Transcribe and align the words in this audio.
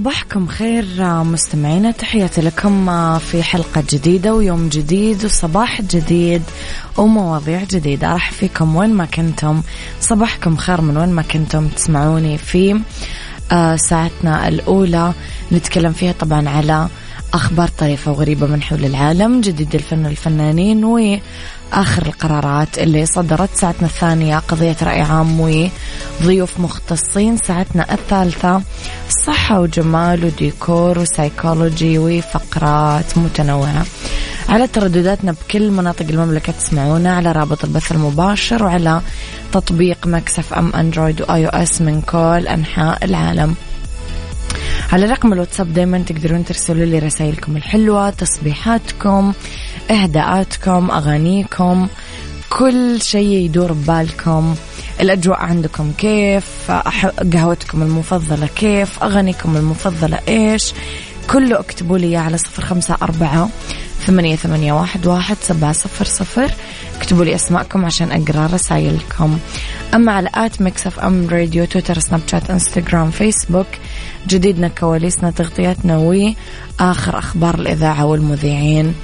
صباحكم 0.00 0.46
خير 0.46 0.84
مستمعينا 1.24 1.90
تحياتي 1.90 2.40
لكم 2.40 3.18
في 3.18 3.42
حلقة 3.42 3.84
جديدة 3.90 4.34
ويوم 4.34 4.68
جديد 4.68 5.24
وصباح 5.24 5.82
جديد 5.82 6.42
ومواضيع 6.96 7.64
جديدة. 7.64 8.12
راح 8.12 8.30
فيكم 8.30 8.76
وين 8.76 8.94
ما 8.94 9.04
كنتم. 9.04 9.62
صباحكم 10.00 10.56
خير 10.56 10.80
من 10.80 10.96
وين 10.96 11.08
ما 11.08 11.22
كنتم 11.22 11.68
تسمعوني 11.68 12.38
في 12.38 12.80
آه، 13.52 13.76
ساعتنا 13.76 14.48
الأولى. 14.48 15.12
نتكلم 15.52 15.92
فيها 15.92 16.12
طبعا 16.12 16.48
على 16.48 16.88
أخبار 17.34 17.68
طريفة 17.68 18.10
وغريبة 18.10 18.46
من 18.46 18.62
حول 18.62 18.84
العالم 18.84 19.40
جديد 19.40 19.74
الفن 19.74 20.06
والفنانين 20.06 20.84
وآخر 21.72 22.06
القرارات 22.06 22.78
اللي 22.78 23.06
صدرت 23.06 23.50
ساعتنا 23.54 23.86
الثانية 23.86 24.38
قضية 24.38 24.76
رأي 24.82 25.00
عام 25.00 25.40
وضيوف 26.20 26.60
مختصين. 26.60 27.36
ساعتنا 27.36 27.94
الثالثة 27.94 28.62
صحة 29.26 29.60
وجمال 29.60 30.24
وديكور 30.24 30.98
وسايكولوجي 30.98 31.98
وفقرات 31.98 33.18
متنوعة. 33.18 33.86
على 34.48 34.66
تردداتنا 34.66 35.32
بكل 35.32 35.70
مناطق 35.70 36.06
المملكة 36.10 36.52
تسمعونا 36.52 37.16
على 37.16 37.32
رابط 37.32 37.64
البث 37.64 37.92
المباشر 37.92 38.64
وعلى 38.64 39.00
تطبيق 39.52 40.06
Mix 40.06 40.54
FM 40.54 40.74
Android 40.74 41.22
و 41.22 41.46
iOS 41.46 41.82
من 41.82 42.00
كل 42.00 42.48
أنحاء 42.48 43.04
العالم. 43.04 43.54
على 44.92 45.06
رقم 45.06 45.32
الواتساب 45.32 45.72
دايما 45.74 45.98
تقدرون 45.98 46.44
ترسلوا 46.44 46.84
لي 46.84 46.98
رسائلكم 46.98 47.56
الحلوة 47.56 48.10
تصبيحاتكم 48.10 49.32
إهداءاتكم 49.90 50.90
أغانيكم 50.90 51.88
كل 52.50 53.02
شيء 53.02 53.28
يدور 53.28 53.72
ببالكم. 53.72 54.54
الأجواء 55.00 55.38
عندكم 55.38 55.92
كيف؟ 55.98 56.70
قهوتكم 57.32 57.82
المفضلة 57.82 58.46
كيف؟ 58.46 59.02
أغانيكم 59.02 59.56
المفضلة 59.56 60.18
إيش؟ 60.28 60.72
كله 61.30 61.60
اكتبوا 61.60 61.98
لي 61.98 62.16
على 62.16 62.38
صفر 62.38 62.64
خمسة 62.64 62.96
أربعة 63.02 63.48
ثمانية, 64.06 64.36
ثمانية 64.36 64.72
واحد, 64.72 65.06
واحد 65.06 65.36
سبعة 65.40 65.72
صفر 65.72 66.04
صفر. 66.04 66.50
اكتبوا 66.96 67.24
لي 67.24 67.34
أسماءكم 67.34 67.84
عشان 67.84 68.12
أقرأ 68.12 68.46
رسائلكم. 68.46 69.38
أما 69.94 70.12
على 70.12 70.30
at 70.34 70.62
Mix 70.62 70.86
FM 70.86 71.28
Radio 71.28 71.64
تويتر 71.64 71.98
سناب 71.98 72.20
شات 72.30 72.50
إنستغرام 72.50 73.10
فيسبوك 73.10 73.66
جديدنا 74.28 74.68
كواليسنا 74.68 75.30
تغطياتنا 75.30 75.96
وآخر 75.96 77.18
أخبار 77.18 77.54
الإذاعة 77.54 78.04
والمذيعين. 78.04 78.94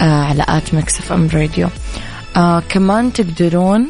على 0.00 0.44
at 0.48 0.74
Mix 0.74 0.98
FM 0.98 1.28
Radio. 1.34 1.68
آه 2.36 2.62
كمان 2.68 3.12
تقدرون 3.12 3.88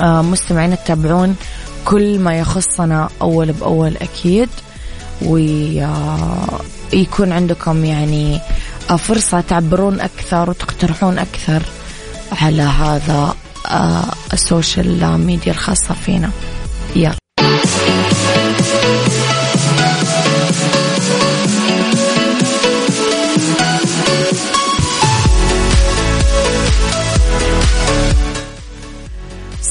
آه 0.00 0.22
مستمعين 0.22 0.76
تتابعون 0.76 1.36
كل 1.84 2.18
ما 2.18 2.38
يخصنا 2.38 3.08
أول 3.22 3.52
بأول 3.52 3.96
أكيد. 3.96 4.48
ويكون 5.22 5.82
عندكم 7.32 7.84
يعني 7.84 8.40
فرصة 8.98 9.40
تعبرون 9.40 10.00
أكثر 10.00 10.50
وتقترحون 10.50 11.18
أكثر 11.18 11.62
على 12.32 12.62
هذا 12.62 13.34
ال 14.32 14.44
social 14.44 15.18
media 15.18 15.52
الخاصة 15.52 15.94
فينا. 15.94 16.30
يلا. 16.96 17.14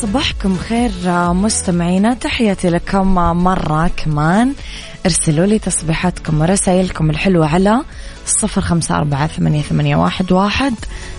صباحكم 0.01 0.57
خير 0.57 0.91
مستمعينا 1.33 2.13
تحياتي 2.13 2.69
لكم 2.69 3.15
مرة 3.43 3.91
كمان. 3.97 4.53
ارسلوا 5.05 5.45
لي 5.45 5.59
تصبيحاتكم 5.59 6.41
ورسائلكم 6.41 7.09
الحلوة 7.09 7.47
على 7.47 7.81
صفر 8.25 8.61
خمسة 8.61 8.97
أربعة 8.97 9.27
ثمانية, 9.27 9.61
ثمانية 9.61 9.95
واحد, 9.95 10.31
واحد 10.31 10.73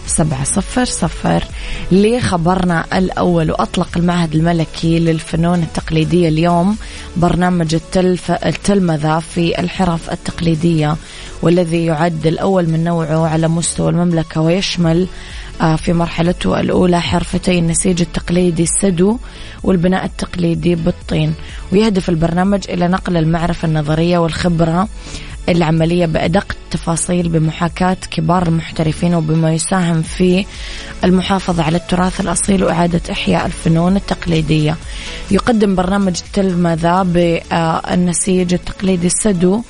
سبعة 0.07 0.45
صفر 0.45 0.85
صفر. 0.85 1.45
لخبرنا 1.93 2.99
الأول 2.99 3.51
وأطلق 3.51 3.89
المعهد 3.97 4.35
الملكي 4.35 4.99
للفنون 4.99 5.63
التقليدية 5.63 6.29
اليوم 6.29 6.77
برنامج 7.17 7.75
التلف 7.75 8.31
التلمذة 8.31 9.19
في 9.19 9.61
الحرف 9.61 10.11
التقليدية 10.11 10.97
والذي 11.43 11.85
يعد 11.87 12.27
الأول 12.27 12.69
من 12.69 12.85
نوعه 12.85 13.29
على 13.29 13.49
مستوى 13.49 13.91
المملكة 13.91 14.41
ويشمل 14.41 15.09
في 15.61 15.93
مرحلته 15.93 16.61
الأولى 16.61 17.01
حرفتي 17.01 17.59
النسيج 17.59 18.01
التقليدي 18.01 18.63
السدو 18.63 19.19
والبناء 19.63 20.05
التقليدي 20.05 20.75
بالطين. 20.75 21.35
ويهدف 21.73 22.09
البرنامج 22.09 22.61
إلى 22.69 22.89
نقل 22.89 23.17
المعرفة 23.17 23.69
النظرية 23.69 24.19
والخبرة 24.19 24.89
العملية 25.49 26.07
بأدق 26.07 26.47
التفاصيل 26.65 27.29
بمحاكاة 27.29 27.97
كبار 28.11 28.49
المحترفين 28.49 29.15
وبما 29.15 29.53
يساهم 29.53 30.03
في 30.03 30.47
المحافظة 31.05 31.63
على 31.63 31.77
التراث 31.77 32.21
الأصيل 32.21 32.65
وإعادة 32.65 33.01
إحياء 33.11 33.47
الفنون 33.47 33.97
التقليدية. 33.97 34.77
يقدم 35.31 35.75
برنامج 35.75 36.21
التلمذة 36.27 37.03
بالنسيج 37.03 38.55
التقليدي 38.55 39.07
السدو 39.07 39.63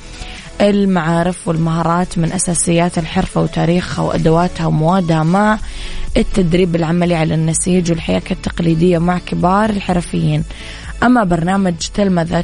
المعارف 0.69 1.47
والمهارات 1.47 2.17
من 2.17 2.31
أساسيات 2.31 2.97
الحرفة 2.97 3.41
وتاريخها 3.41 4.03
وأدواتها 4.03 4.65
وموادها 4.65 5.23
مع 5.23 5.59
التدريب 6.17 6.75
العملي 6.75 7.15
على 7.15 7.33
النسيج 7.33 7.91
والحياكة 7.91 8.33
التقليدية 8.33 8.97
مع 8.97 9.17
كبار 9.17 9.69
الحرفيين. 9.69 10.43
أما 11.03 11.23
برنامج 11.23 11.73
تلمذة 11.93 12.43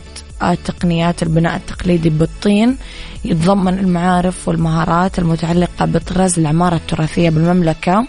تقنيات 0.65 1.23
البناء 1.23 1.55
التقليدي 1.55 2.09
بالطين 2.09 2.77
يتضمن 3.25 3.79
المعارف 3.79 4.47
والمهارات 4.47 5.19
المتعلقة 5.19 5.85
بطراز 5.85 6.39
العمارة 6.39 6.75
التراثية 6.75 7.29
بالمملكة 7.29 8.07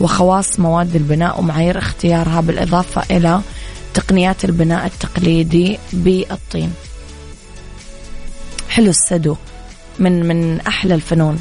وخواص 0.00 0.60
مواد 0.60 0.96
البناء 0.96 1.40
ومعايير 1.40 1.78
اختيارها 1.78 2.40
بالإضافة 2.40 3.16
إلى 3.16 3.40
تقنيات 3.94 4.44
البناء 4.44 4.86
التقليدي 4.86 5.78
بالطين. 5.92 6.72
حلو 8.68 8.90
السدو 8.90 9.36
من 9.98 10.28
من 10.28 10.60
أحلى 10.60 10.94
الفنون. 10.94 11.38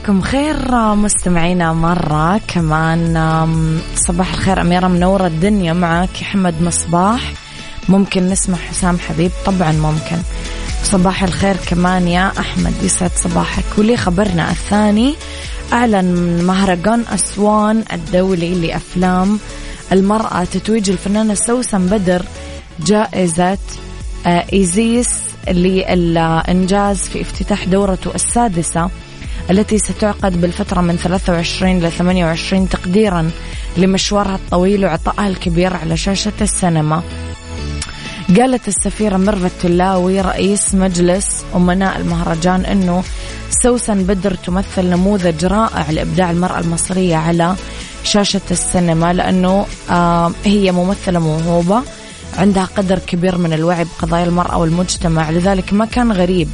صباحكم 0.00 0.20
خير 0.20 0.94
مستمعينا 0.94 1.72
مرة 1.72 2.40
كمان 2.48 3.14
صباح 3.96 4.32
الخير 4.32 4.60
أميرة 4.60 4.88
منورة 4.88 5.26
الدنيا 5.26 5.72
معك 5.72 6.16
حمد 6.16 6.62
مصباح 6.62 7.32
ممكن 7.88 8.28
نسمع 8.28 8.56
حسام 8.56 8.98
حبيب 8.98 9.30
طبعا 9.46 9.72
ممكن. 9.72 10.16
صباح 10.82 11.22
الخير 11.22 11.56
كمان 11.66 12.08
يا 12.08 12.32
أحمد 12.38 12.72
يسعد 12.82 13.10
صباحك. 13.16 13.64
ولي 13.78 13.96
خبرنا 13.96 14.50
الثاني 14.50 15.14
أعلن 15.72 16.42
مهرجان 16.44 17.04
أسوان 17.14 17.84
الدولي 17.92 18.54
لأفلام 18.54 19.38
المرأة 19.92 20.44
تتويج 20.44 20.90
الفنانة 20.90 21.34
سوسن 21.34 21.86
بدر 21.86 22.22
جائزة 22.86 23.58
آه، 24.26 24.44
إيزيس 24.52 25.10
للإنجاز 25.48 26.98
في 26.98 27.20
افتتاح 27.20 27.64
دورته 27.64 28.14
السادسة. 28.14 28.90
التي 29.50 29.78
ستعقد 29.78 30.40
بالفترة 30.40 30.80
من 30.80 30.96
23 30.96 31.76
إلى 31.76 31.90
28 31.90 32.68
تقديرا 32.68 33.30
لمشوارها 33.76 34.34
الطويل 34.34 34.84
وعطائها 34.84 35.28
الكبير 35.28 35.76
على 35.76 35.96
شاشة 35.96 36.32
السينما. 36.40 37.02
قالت 38.36 38.68
السفيرة 38.68 39.16
ميرفت 39.16 39.50
تلاوي 39.62 40.20
رئيس 40.20 40.74
مجلس 40.74 41.44
أمناء 41.54 41.96
المهرجان 41.96 42.64
أنه 42.64 43.02
سوسن 43.62 44.02
بدر 44.02 44.34
تمثل 44.34 44.86
نموذج 44.86 45.44
رائع 45.44 45.90
لإبداع 45.90 46.30
المرأة 46.30 46.58
المصرية 46.58 47.16
على 47.16 47.54
شاشة 48.04 48.40
السينما 48.50 49.12
لأنه 49.12 49.66
هي 50.44 50.72
ممثلة 50.72 51.18
موهوبة 51.18 51.82
عندها 52.38 52.64
قدر 52.64 52.98
كبير 52.98 53.38
من 53.38 53.52
الوعي 53.52 53.84
بقضايا 53.84 54.24
المرأة 54.24 54.58
والمجتمع 54.58 55.30
لذلك 55.30 55.72
ما 55.72 55.84
كان 55.84 56.12
غريب. 56.12 56.48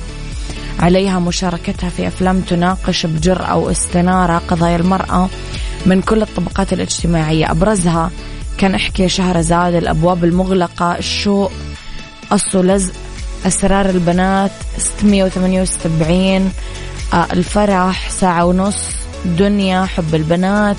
عليها 0.81 1.19
مشاركتها 1.19 1.90
في 1.90 2.06
أفلام 2.06 2.40
تناقش 2.40 3.06
بجرأة 3.06 3.56
واستنارة 3.56 4.43
قضايا 4.49 4.76
المرأة 4.76 5.28
من 5.87 6.02
كل 6.02 6.23
الطبقات 6.23 6.73
الاجتماعية. 6.73 7.50
أبرزها 7.50 8.11
كان 8.58 8.75
أحكي 8.75 9.08
شهرزاد 9.08 9.75
الأبواب 9.75 10.25
المغلقة 10.25 10.99
الشوق 10.99 11.52
الصلز 12.32 12.90
أسرار 13.46 13.90
البنات 13.90 14.50
678 14.78 16.52
آه، 17.12 17.26
الفرح 17.32 18.11
ساعة 18.11 18.44
ونص 18.44 18.84
دنيا 19.25 19.84
حب 19.84 20.14
البنات. 20.14 20.76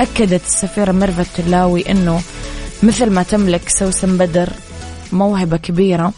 أكدت 0.00 0.46
السفيرة 0.46 0.92
ميرفت 0.92 1.26
تلاوي 1.36 1.90
أنه 1.90 2.20
مثل 2.82 3.10
ما 3.10 3.22
تملك 3.22 3.68
سوسن 3.68 4.18
بدر 4.18 4.48
موهبة 5.12 5.56
كبيرة. 5.56 6.12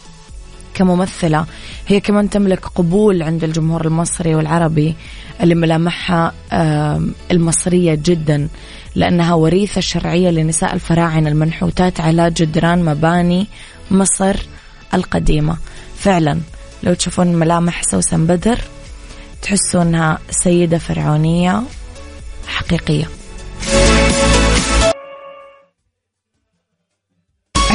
كممثلة. 0.75 1.47
هي 1.87 2.01
كمان 2.01 2.31
تملك 2.31 2.67
قبول 2.67 3.23
عند 3.23 3.45
الجمهور 3.45 3.87
المصري 3.87 4.35
والعربي 4.35 4.95
اللي 5.41 5.55
ملامحها 5.55 6.33
المصرية 7.31 7.95
جدا 7.95 8.49
لأنها 8.95 9.35
وريثة 9.35 9.81
شرعية 9.81 10.31
لنساء 10.31 10.75
الفراعنة 10.75 11.29
المنحوتات 11.29 12.01
على 12.01 12.31
جدران 12.31 12.85
مباني 12.85 13.47
مصر 13.91 14.37
القديمة. 14.95 15.57
فعلا 15.99 16.39
لو 16.83 16.95
تشوفون 16.95 17.27
ملامح 17.27 17.83
سوسن 17.83 18.27
بدر 18.27 18.59
تحسوا 19.43 19.83
انها 19.83 20.19
سيدة 20.31 20.79
فرعونية 20.79 21.63
حقيقية. 22.47 23.09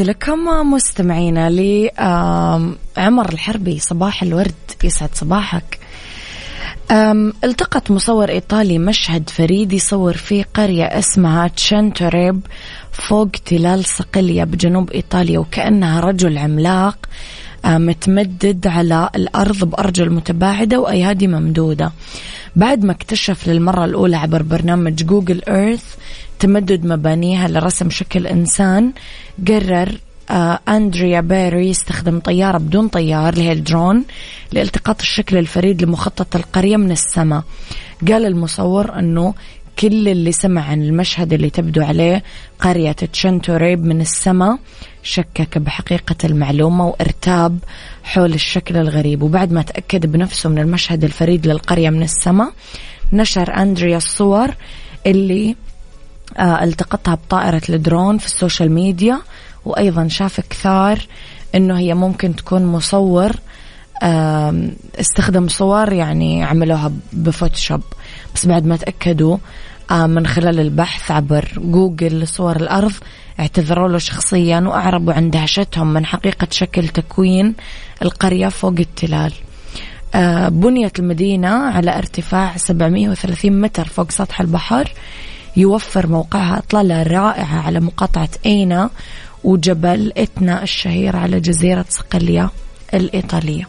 لكم 0.00 0.38
مستمعينا 0.72 1.50
لعمر 1.50 3.32
الحربي 3.32 3.78
صباح 3.78 4.22
الورد 4.22 4.54
يسعد 4.84 5.14
صباحك. 5.14 5.78
التقط 7.44 7.90
مصور 7.90 8.28
إيطالي 8.28 8.78
مشهد 8.78 9.30
فريد 9.30 9.72
يصور 9.72 10.16
في 10.16 10.42
قرية 10.42 10.84
اسمها 10.84 11.48
تشنتوريب 11.48 12.40
فوق 12.92 13.30
تلال 13.46 13.84
صقلية 13.84 14.44
بجنوب 14.44 14.90
إيطاليا 14.90 15.38
وكأنها 15.38 16.00
رجل 16.00 16.38
عملاق. 16.38 16.98
متمدد 17.64 18.66
على 18.66 19.10
الأرض 19.16 19.64
بأرجل 19.64 20.10
متباعدة 20.10 20.80
وأيادي 20.80 21.26
ممدودة. 21.26 21.92
بعد 22.56 22.84
ما 22.84 22.92
اكتشف 22.92 23.48
للمرة 23.48 23.84
الأولى 23.84 24.16
عبر 24.16 24.42
برنامج 24.42 24.94
Google 25.04 25.42
Earth 25.48 25.94
تمدد 26.38 26.86
مبانيها 26.86 27.48
لرسم 27.48 27.90
شكل 27.90 28.26
إنسان 28.26 28.92
قرر 29.48 29.98
آه 30.30 30.58
أندريا 30.68 31.20
بيري 31.20 31.68
يستخدم 31.68 32.18
طيارة 32.18 32.58
بدون 32.58 32.88
طيار 32.88 33.32
اللي 33.32 33.44
هي 33.44 33.52
الدرون 33.52 34.04
لالتقاط 34.52 35.00
الشكل 35.00 35.36
الفريد 35.36 35.82
لمخطط 35.82 36.36
القرية 36.36 36.76
من 36.76 36.90
السماء. 36.90 37.42
قال 38.08 38.26
المصور 38.26 38.98
أنه 38.98 39.34
كل 39.80 40.08
اللي 40.08 40.32
سمع 40.32 40.62
عن 40.64 40.82
المشهد 40.82 41.32
اللي 41.32 41.50
تبدو 41.50 41.82
عليه 41.82 42.22
قرية 42.60 42.92
تشنتوريب 42.92 43.84
من 43.84 44.00
السماء 44.00 44.58
شكك 45.02 45.58
بحقيقة 45.58 46.16
المعلومة 46.24 46.86
وارتاب 46.86 47.58
حول 48.04 48.34
الشكل 48.34 48.76
الغريب. 48.76 49.22
وبعد 49.22 49.52
ما 49.52 49.62
تأكد 49.62 50.06
بنفسه 50.06 50.48
من 50.48 50.58
المشهد 50.58 51.04
الفريد 51.04 51.46
للقرية 51.46 51.90
من 51.90 52.02
السماء 52.02 52.52
نشر 53.12 53.62
أندريا 53.62 53.96
الصور 53.96 54.54
اللي 55.06 55.56
آه، 56.38 56.64
التقطها 56.64 57.14
بطائرة 57.14 57.62
الدرون 57.68 58.18
في 58.18 58.26
ال 58.26 58.33
social 58.33 58.72
media. 58.72 59.20
وأيضا 59.64 60.08
شاف 60.08 60.40
كثار 60.40 60.98
أنه 61.54 61.78
هي 61.78 61.94
ممكن 61.94 62.36
تكون 62.36 62.66
مصور 62.66 63.32
استخدم 65.00 65.48
صور 65.48 65.92
يعني 65.92 66.44
عملوها 66.44 66.92
ب 67.12 67.18
Photoshop. 67.18 67.80
بس 68.34 68.46
بعد 68.46 68.66
ما 68.66 68.76
تأكدوا 68.76 69.36
من 69.92 70.26
خلال 70.26 70.60
البحث 70.60 71.10
عبر 71.10 71.48
جوجل 71.56 72.20
لصور 72.20 72.56
الأرض 72.56 72.92
اعتذروا 73.40 73.88
له 73.88 73.98
شخصيا 73.98 74.60
وأعربوا 74.60 75.12
عن 75.12 75.30
دهشتهم 75.30 75.92
من 75.92 76.06
حقيقة 76.06 76.48
شكل 76.50 76.88
تكوين 76.88 77.54
القرية 78.02 78.48
فوق 78.48 78.74
التلال. 78.78 79.32
آه، 80.14 80.48
بنيت 80.48 80.98
المدينة 80.98 81.48
على 81.48 81.98
ارتفاع 81.98 82.56
730 82.56 83.60
متر 83.60 83.84
فوق 83.84 84.10
سطح 84.10 84.40
البحر. 84.40 84.92
يوفر 85.56 86.06
موقعها 86.06 86.58
إطلالة 86.58 87.02
رائعة 87.02 87.60
على 87.60 87.80
مقاطعة 87.80 88.28
أينا 88.46 88.90
وجبل 89.44 90.12
إتنا 90.16 90.62
الشهير 90.62 91.16
على 91.16 91.40
جزيرة 91.40 91.84
صقلية 91.88 92.50
الإيطالية. 92.94 93.68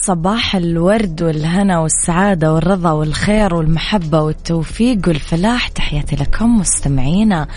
صباح 0.05 0.55
الورد 0.55 1.23
والهنا 1.23 1.79
والسعادة 1.79 2.53
والرضا 2.53 2.91
والخير 2.91 3.55
والمحبة 3.55 4.21
والتوفيق 4.21 4.97
والفلاح. 5.07 5.67
تحياتي 5.67 6.15
لكم 6.15 6.57
مستمعينا. 6.59 7.47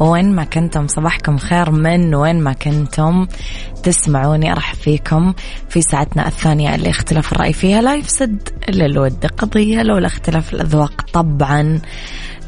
وين 0.00 0.32
ما 0.32 0.44
كنتم 0.44 0.86
صباحكم 0.86 1.38
خير 1.38 1.70
من 1.70 2.14
وين 2.14 2.40
ما 2.40 2.52
كنتم 2.52 3.26
تسمعوني. 3.82 4.52
أرحب 4.52 4.76
فيكم 4.76 5.34
في 5.68 5.82
ساعتنا 5.82 6.26
الثانية 6.28 6.74
اللي 6.74 6.90
اختلاف 6.90 7.32
الرأي 7.32 7.52
فيها 7.52 7.82
لا 7.82 7.94
يفسد 7.94 8.48
إلا 8.68 8.86
الود 8.86 9.26
قضية 9.26 9.82
لولا 9.82 10.06
اختلاف 10.06 10.54
الأذواق 10.54 11.06
طبعا. 11.12 11.80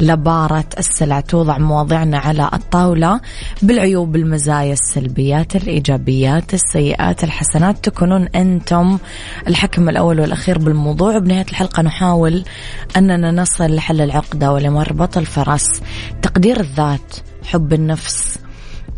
لبارة 0.00 0.64
السلع 0.78 1.20
توضع 1.20 1.58
مواضيعنا 1.58 2.18
على 2.18 2.50
الطاولة 2.52 3.20
بالعيوب 3.62 4.16
المزايا 4.16 4.72
السلبيات 4.72 5.56
الإيجابيات 5.56 6.54
السيئات 6.54 7.24
الحسنات. 7.24 7.84
تكونون 7.84 8.28
أنتم 8.34 8.98
الحكم 9.48 9.88
الأول 9.88 10.20
والأخير 10.20 10.58
بالموضوع. 10.58 11.18
بنهاية 11.18 11.46
الحلقة 11.50 11.82
نحاول 11.82 12.44
أننا 12.96 13.30
نصل 13.30 13.74
لحل 13.74 14.00
العقدة 14.00 14.52
ولمربط 14.52 15.18
الفرس 15.18 15.82
تقدير 16.22 16.60
الذات 16.60 17.16
حب 17.44 17.72
النفس 17.72 18.38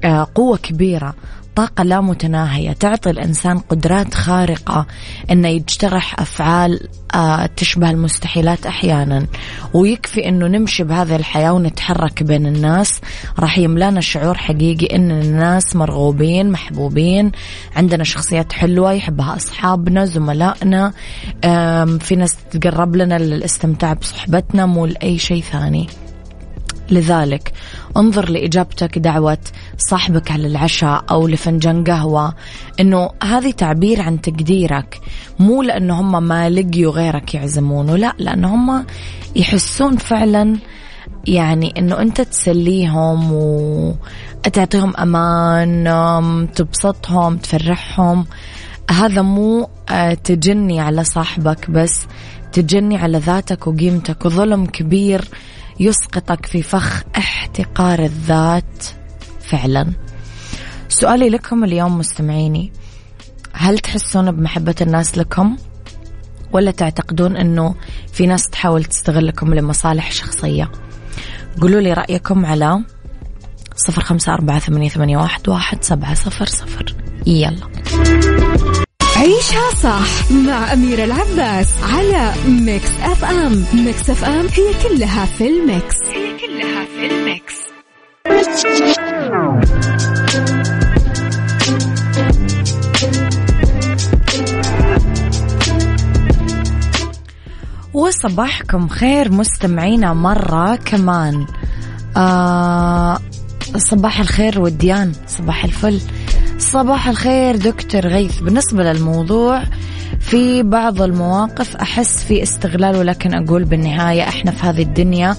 آه، 0.05 0.27
قوة 0.35 0.57
كبيرة 0.57 1.15
طاقة 1.57 1.85
لا 1.85 2.01
متناهية 2.01 2.73
تعطي 2.73 3.11
الإنسان 3.11 3.59
قدرات 3.59 4.15
خارقة 4.15 4.87
أنه 5.31 5.49
يجترح 5.49 6.21
أفعال 6.21 6.89
آه، 7.15 7.47
تشبه 7.47 7.91
المستحيلات 7.91 8.67
أحيانا. 8.67 9.27
ويكفي 9.75 10.29
أنه 10.29 10.47
نمشي 10.47 10.85
بهذه 10.85 11.17
الحياة 11.17 11.53
ونتحرك 11.53 12.23
بين 12.23 12.47
الناس. 12.47 13.01
راح 13.39 13.59
يملانا 13.59 14.01
شعور 14.01 14.39
حقيقي 14.39 14.97
أن 14.97 15.11
الناس 15.11 15.77
مرغوبين 15.77 16.51
محبوبين 16.51 17.33
عندنا 17.77 18.05
شخصيات 18.05 18.53
حلوة 18.53 18.93
يحبها 18.93 19.37
أصحابنا 19.37 20.05
زملائنا 20.05 20.93
في 22.01 22.17
ناس 22.17 22.37
تقرب 22.51 22.97
لنا 22.97 23.19
للاستمتاع 23.19 23.93
بصحبتنا 23.93 24.67
مو 24.67 24.87
لأي 24.87 25.19
شيء 25.19 25.43
ثاني. 25.43 25.89
لذلك. 26.91 27.53
انظر 27.97 28.31
لإجابتك 28.31 28.99
دعوة 28.99 29.39
صاحبك 29.79 30.31
على 30.31 30.47
العشاء 30.47 31.05
أو 31.11 31.27
لفنجان 31.27 31.85
قهوة. 31.85 32.35
أنه 32.81 33.11
هذه 33.23 33.51
تعبير 33.51 34.03
عن 34.03 34.21
تقديرك. 34.21 35.01
مو 35.39 35.63
لأنه 35.63 36.01
هم 36.01 36.23
ما 36.29 36.51
لقيوا 36.51 36.93
غيرك 36.93 37.35
يعزمونه 37.35 37.97
لا 37.97 38.15
لأنه 38.19 38.55
هم 38.55 38.85
يحسون 39.37 39.97
فعلا 39.97 40.57
يعني 41.27 41.75
إنه 41.79 42.01
أنت 42.01 42.21
تسليهم 42.21 43.33
وتعطيهم 43.33 44.97
أمان 44.97 46.49
تبسطهم 46.55 47.37
تفرحهم. 47.37 48.27
هذا 48.91 49.23
مو 49.23 49.69
آه، 49.91 50.15
تجني 50.15 50.81
على 50.81 51.05
صاحبك 51.05 51.71
بس 51.71 52.07
تجني 52.53 52.97
على 52.97 53.19
ذاتك 53.19 53.67
وقيمتك 53.67 54.25
وظلم 54.25 54.67
كبير 54.67 55.29
يسقطك 55.81 56.47
في 56.47 56.63
فخ 56.63 57.03
احتقار 57.17 57.99
الذات 57.99 58.85
فعلا. 59.41 59.93
سؤالي 60.89 61.29
لكم 61.29 61.65
اليوم 61.65 61.99
مستمعيني 61.99 62.73
هل 63.53 63.79
تحسون 63.79 64.33
بمحبة 64.33 64.75
الناس 64.81 65.19
لكم؟ 65.19 65.57
ولا 66.53 66.71
تعتقدون 66.71 67.37
أنه 67.37 67.75
في 68.13 68.27
ناس 68.27 68.51
تحاول 68.51 68.85
تستغلكم 68.85 69.55
لمصالح 69.55 70.13
شخصية؟ 70.13 70.73
قولوا 71.61 71.81
لي 71.81 71.93
رأيكم 71.93 72.47
على 72.47 72.85
صفر 73.77 74.03
خمسة 74.03 74.35
أربعة 74.35 74.59
ثمانية 74.59 75.19
واحد 75.49 75.85
سبعة 75.85 76.15
صفر 76.15 76.47
صفر. 76.47 76.97
يلا. 77.27 78.62
عيشها 79.23 79.71
صح 79.83 80.33
مع 80.33 80.73
أميرة 80.73 81.05
العباس 81.05 81.69
على 81.83 82.33
ميكس 82.49 82.91
أف 83.03 83.25
أم. 83.25 83.65
ميكس 83.75 84.11
أف 84.11 84.25
أم 84.25 84.47
هي 84.47 84.89
كلها 84.89 85.25
في 85.25 85.49
الميكس. 85.49 85.97
هي 86.03 86.39
كلها 86.39 86.85
في 86.85 87.07
الميكس. 87.07 87.55
وصباحكم 97.95 98.89
خير 98.89 99.33
مستمعينا 99.33 100.13
مرة 100.15 100.77
كمان. 100.77 101.47
آه 102.17 103.19
صباح 103.77 104.21
الخير 104.21 104.61
وديان 104.61 105.13
صباح 105.27 105.65
الفل. 105.65 106.01
صباح 106.63 107.09
الخير 107.09 107.57
دكتور 107.57 108.07
غيث. 108.07 108.41
بالنسبة 108.41 108.93
للموضوع 108.93 109.63
في 110.21 110.63
بعض 110.63 111.03
المواقف 111.03 111.77
أحس 111.77 112.25
في 112.25 112.43
استغلال 112.43 112.97
ولكن 112.97 113.35
أقول 113.35 113.65
بالنهاية 113.65 114.23
إحنا 114.23 114.51
في 114.51 114.67
هذه 114.67 114.83
الدنيا 114.83 115.37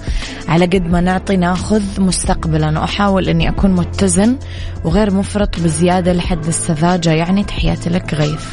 على 0.47 0.65
قد 0.65 0.91
ما 0.91 1.01
نعطي 1.01 1.37
ناخذ 1.37 1.81
مستقبلا. 1.97 2.79
وأحاول 2.79 3.29
أني 3.29 3.49
أكون 3.49 3.71
متزن 3.71 4.37
وغير 4.83 5.13
مفرط 5.13 5.59
بزيادة 5.59 6.13
لحد 6.13 6.45
السذاجة. 6.47 7.09
يعني 7.09 7.43
تحياتي 7.43 7.89
لك 7.89 8.13
غيث. 8.13 8.45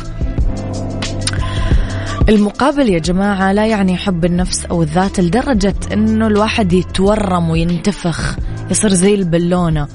المقابل 2.29 2.89
يا 2.89 2.99
جماعة 2.99 3.53
لا 3.53 3.67
يعني 3.67 3.97
حب 3.97 4.25
النفس 4.25 4.65
أو 4.65 4.83
الذات 4.83 5.21
لدرجة 5.21 5.75
أنه 5.93 6.27
الواحد 6.27 6.73
يتورم 6.73 7.50
وينتفخ 7.50 8.37
يصير 8.71 8.93
زي 8.93 9.15
البلونة 9.15 9.89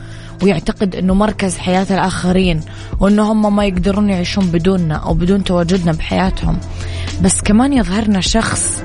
ويعتقد 0.44 0.96
أنه 0.96 1.14
مركز 1.14 1.58
حياة 1.58 1.88
الآخرين 1.92 2.62
وأنه 3.00 3.32
هم 3.32 3.56
ما 3.56 3.66
يقدرون 3.66 4.10
يعيشون 4.10 4.46
بدوننا 4.46 4.96
أو 4.96 5.14
بدون 5.14 5.44
تواجدنا 5.44 5.92
بحياتهم. 5.92 6.58
بس 7.22 7.42
كمان 7.42 7.74
يظهرنا 7.74 8.22
شخص 8.22 8.84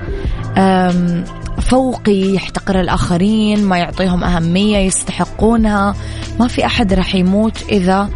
فوقي 1.60 2.34
يحتقر 2.34 2.80
الآخرين 2.80 3.64
ما 3.64 3.78
يعطيهم 3.78 4.24
أهمية 4.24 4.78
يستحقونها. 4.78 5.94
ما 6.40 6.48
في 6.48 6.66
أحد 6.66 6.92
راح 6.92 7.14
يموت 7.14 7.64
إذا 7.68 8.08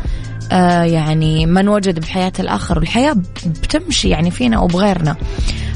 آه 0.53 0.83
يعني 0.83 1.47
ما 1.47 1.63
نوجد 1.63 2.01
بحياة 2.01 2.33
الآخر. 2.39 2.79
والحياة 2.79 3.17
بتمشي 3.47 4.09
يعني 4.09 4.31
فينا 4.31 4.57
أو 4.57 4.67
بغيرنا. 4.67 5.17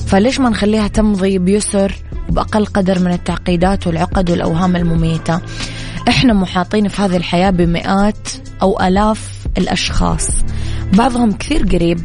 فليش 0.06 0.40
ما 0.40 0.48
نخليها 0.48 0.88
تمضي 0.88 1.38
بيسر 1.38 1.94
وبأقل 2.28 2.66
قدر 2.66 2.98
من 2.98 3.12
التعقيدات 3.12 3.86
والعقد 3.86 4.30
والأوهام 4.30 4.76
المميتة؟ 4.76 5.40
إحنا 6.08 6.32
محاطين 6.32 6.88
في 6.88 7.02
هذه 7.02 7.16
الحياة 7.16 7.50
بمئات 7.50 8.28
أو 8.62 8.80
ألاف 8.80 9.46
الأشخاص. 9.58 10.28
بعضهم 10.92 11.32
كثير 11.32 11.66
قريب 11.66 12.00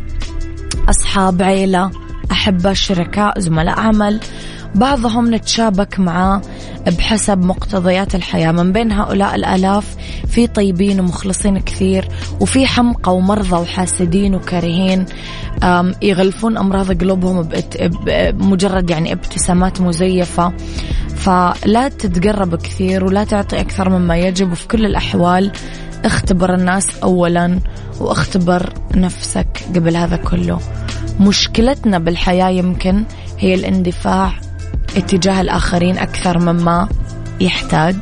أصحاب 0.90 1.42
عيلة 1.42 1.92
أحبة 2.32 2.74
شركاء 2.74 3.40
زملاء 3.40 3.80
عمل. 3.80 4.20
بعضهم 4.76 5.36
نتشابك 5.36 6.00
معاه 6.00 6.42
بحسب 6.88 7.38
مقتضيات 7.38 8.16
الحياة. 8.16 8.52
من 8.52 8.72
بين 8.72 8.92
هؤلاء 8.92 9.36
الآلاف 9.36 9.96
في 10.28 10.48
طيبين 10.48 11.00
ومخلصين 11.00 11.60
كثير 11.60 12.08
وفي 12.40 12.68
حمقى 12.68 13.16
ومرضى 13.16 13.56
وحاسدين 13.56 14.36
وكارهين 14.36 15.06
يغلفون 16.02 16.58
أمراض 16.58 17.02
قلوبهم 17.02 17.50
بمجرد 18.06 18.90
يعني 18.90 19.14
ابتسامات 19.14 19.82
مزيفة. 19.82 20.54
فلا 21.16 21.88
تتقرب 21.88 22.56
كثير 22.56 23.06
ولا 23.06 23.24
تعطي 23.24 23.60
أكثر 23.60 23.90
مما 23.90 24.18
يجب. 24.18 24.52
وفي 24.52 24.68
كل 24.68 24.86
الأحوال 24.86 25.52
اختبر 26.06 26.54
الناس 26.54 26.88
أولا 27.04 27.60
واختبر 28.00 28.74
نفسك 28.96 29.64
قبل 29.76 29.98
هذا 29.98 30.16
كله. 30.16 30.60
مشكلتنا 31.20 32.00
بالحياة 32.00 32.50
يمكن 32.50 33.04
هي 33.40 33.54
الاندفاع 33.54 34.34
اتجاه 34.98 35.42
الآخرين 35.42 35.98
أكثر 35.98 36.40
مما 36.40 36.90
يحتاج. 37.42 37.96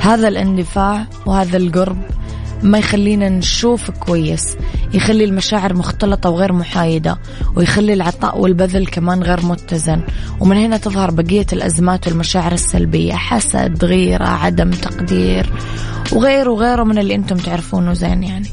هذا 0.00 0.28
الاندفاع 0.28 1.06
وهذا 1.26 1.56
القرب 1.56 1.98
ما 2.62 2.78
يخلينا 2.78 3.28
نشوف 3.28 3.90
كويس. 3.90 4.56
يخلي 4.94 5.24
المشاعر 5.24 5.74
مختلطة 5.74 6.30
وغير 6.30 6.52
محايدة 6.52 7.18
ويخلي 7.56 7.92
العطاء 7.92 8.40
والبذل 8.40 8.86
كمان 8.86 9.22
غير 9.22 9.46
متزن. 9.46 10.02
ومن 10.40 10.56
هنا 10.56 10.76
تظهر 10.76 11.10
بقية 11.10 11.46
الأزمات 11.52 12.08
والمشاعر 12.08 12.52
السلبية. 12.52 13.14
حسد 13.14 13.84
غيرة 13.84 14.26
عدم 14.26 14.70
تقدير 14.70 15.52
وغيره 16.12 16.50
وغيره 16.50 16.82
من 16.82 16.98
اللي 16.98 17.14
أنتم 17.14 17.36
تعرفونه 17.36 17.92
زين 17.92 18.22
يعني. 18.22 18.48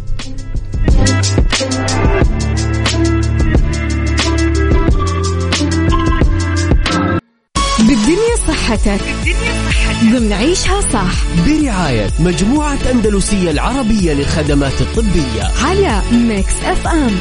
بالدنيا 7.89 8.35
صحتك. 8.47 9.01
بالدنيا 9.25 9.69
صحتك. 9.69 10.03
ضمن 10.15 10.33
عيشها 10.33 10.81
صح. 10.81 11.11
برعاية 11.47 12.09
مجموعة 12.19 12.77
أندلسية 12.91 13.51
العربية 13.51 14.13
للخدمات 14.13 14.81
الطبية. 14.81 15.51
على 15.65 16.01
ميكس 16.11 16.53
اف 16.65 16.87
ام 16.87 17.17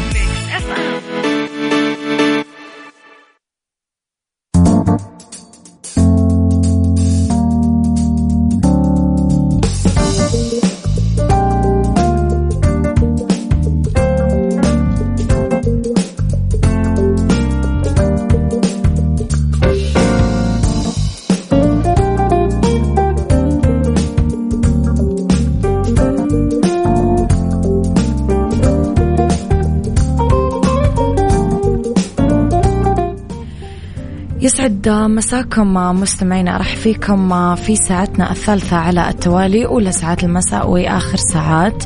يسعد 34.69 34.89
مساكم 34.89 35.75
مستمعينا 35.75 36.57
أرحب 36.57 36.77
فيكم 36.77 37.55
في 37.55 37.77
ساعتنا 37.77 38.31
الثالثة 38.31 38.77
على 38.77 39.09
التوالي 39.09 39.67
أولى 39.67 39.93
ساعات 39.93 40.25
المساء 40.25 40.71
وآخر 40.71 41.17
ساعات 41.17 41.85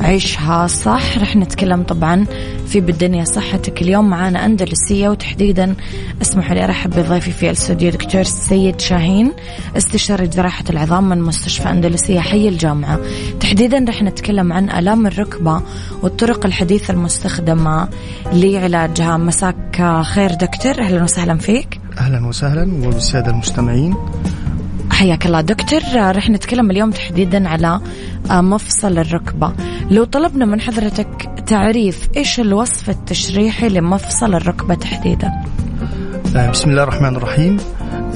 عيشها 0.00 0.66
صح. 0.66 1.18
رح 1.18 1.36
نتكلم 1.36 1.82
طبعا 1.82 2.26
في 2.66 2.80
بالدنيا 2.80 3.24
صحتك 3.24 3.82
اليوم 3.82 4.10
معانا 4.10 4.44
أندلسية 4.46 5.08
وتحديدا 5.08 5.74
اسمحوا 6.22 6.54
لي 6.54 6.64
أرحب 6.64 6.90
بضيفي 6.90 7.30
في 7.30 7.46
الاستوديو 7.46 7.90
دكتور 7.90 8.22
سيد 8.22 8.80
شاهين 8.80 9.32
استشاري 9.76 10.26
جراحة 10.26 10.64
العظام 10.70 11.08
من 11.08 11.22
مستشفى 11.22 11.70
أندلسية. 11.70 12.20
حي 12.20 12.48
الجامعة. 12.48 12.98
تحديدا 13.40 13.84
رح 13.88 14.02
نتكلم 14.02 14.52
عن 14.52 14.70
آلام 14.70 15.06
الركبة 15.06 15.62
والطرق 16.02 16.46
الحديثة 16.46 16.94
المستخدمة 16.94 17.88
لعلاجها. 18.32 19.16
مساك 19.16 20.00
خير 20.02 20.34
دكتور 20.34 20.80
أهلا 20.80 21.02
وسهلا 21.02 21.38
فيك. 21.38 21.79
أهلا 22.00 22.26
وسهلا 22.26 22.86
وبالسادة 22.86 23.30
المستمعين. 23.30 23.94
حياك 24.90 25.26
الله 25.26 25.40
دكتور. 25.40 25.80
رح 25.94 26.30
نتكلم 26.30 26.70
اليوم 26.70 26.90
تحديدا 26.90 27.48
على 27.48 27.80
مفصل 28.30 28.98
الركبة. 28.98 29.52
لو 29.90 30.04
طلبنا 30.04 30.44
من 30.44 30.60
حضرتك 30.60 31.30
تعريف 31.46 32.08
إيش 32.16 32.40
الوصف 32.40 32.90
التشريحي 32.90 33.68
لمفصل 33.68 34.34
الركبة 34.34 34.74
تحديدا؟ 34.74 35.32
آه، 36.36 36.50
بسم 36.50 36.70
الله 36.70 36.82
الرحمن 36.82 37.16
الرحيم. 37.16 37.56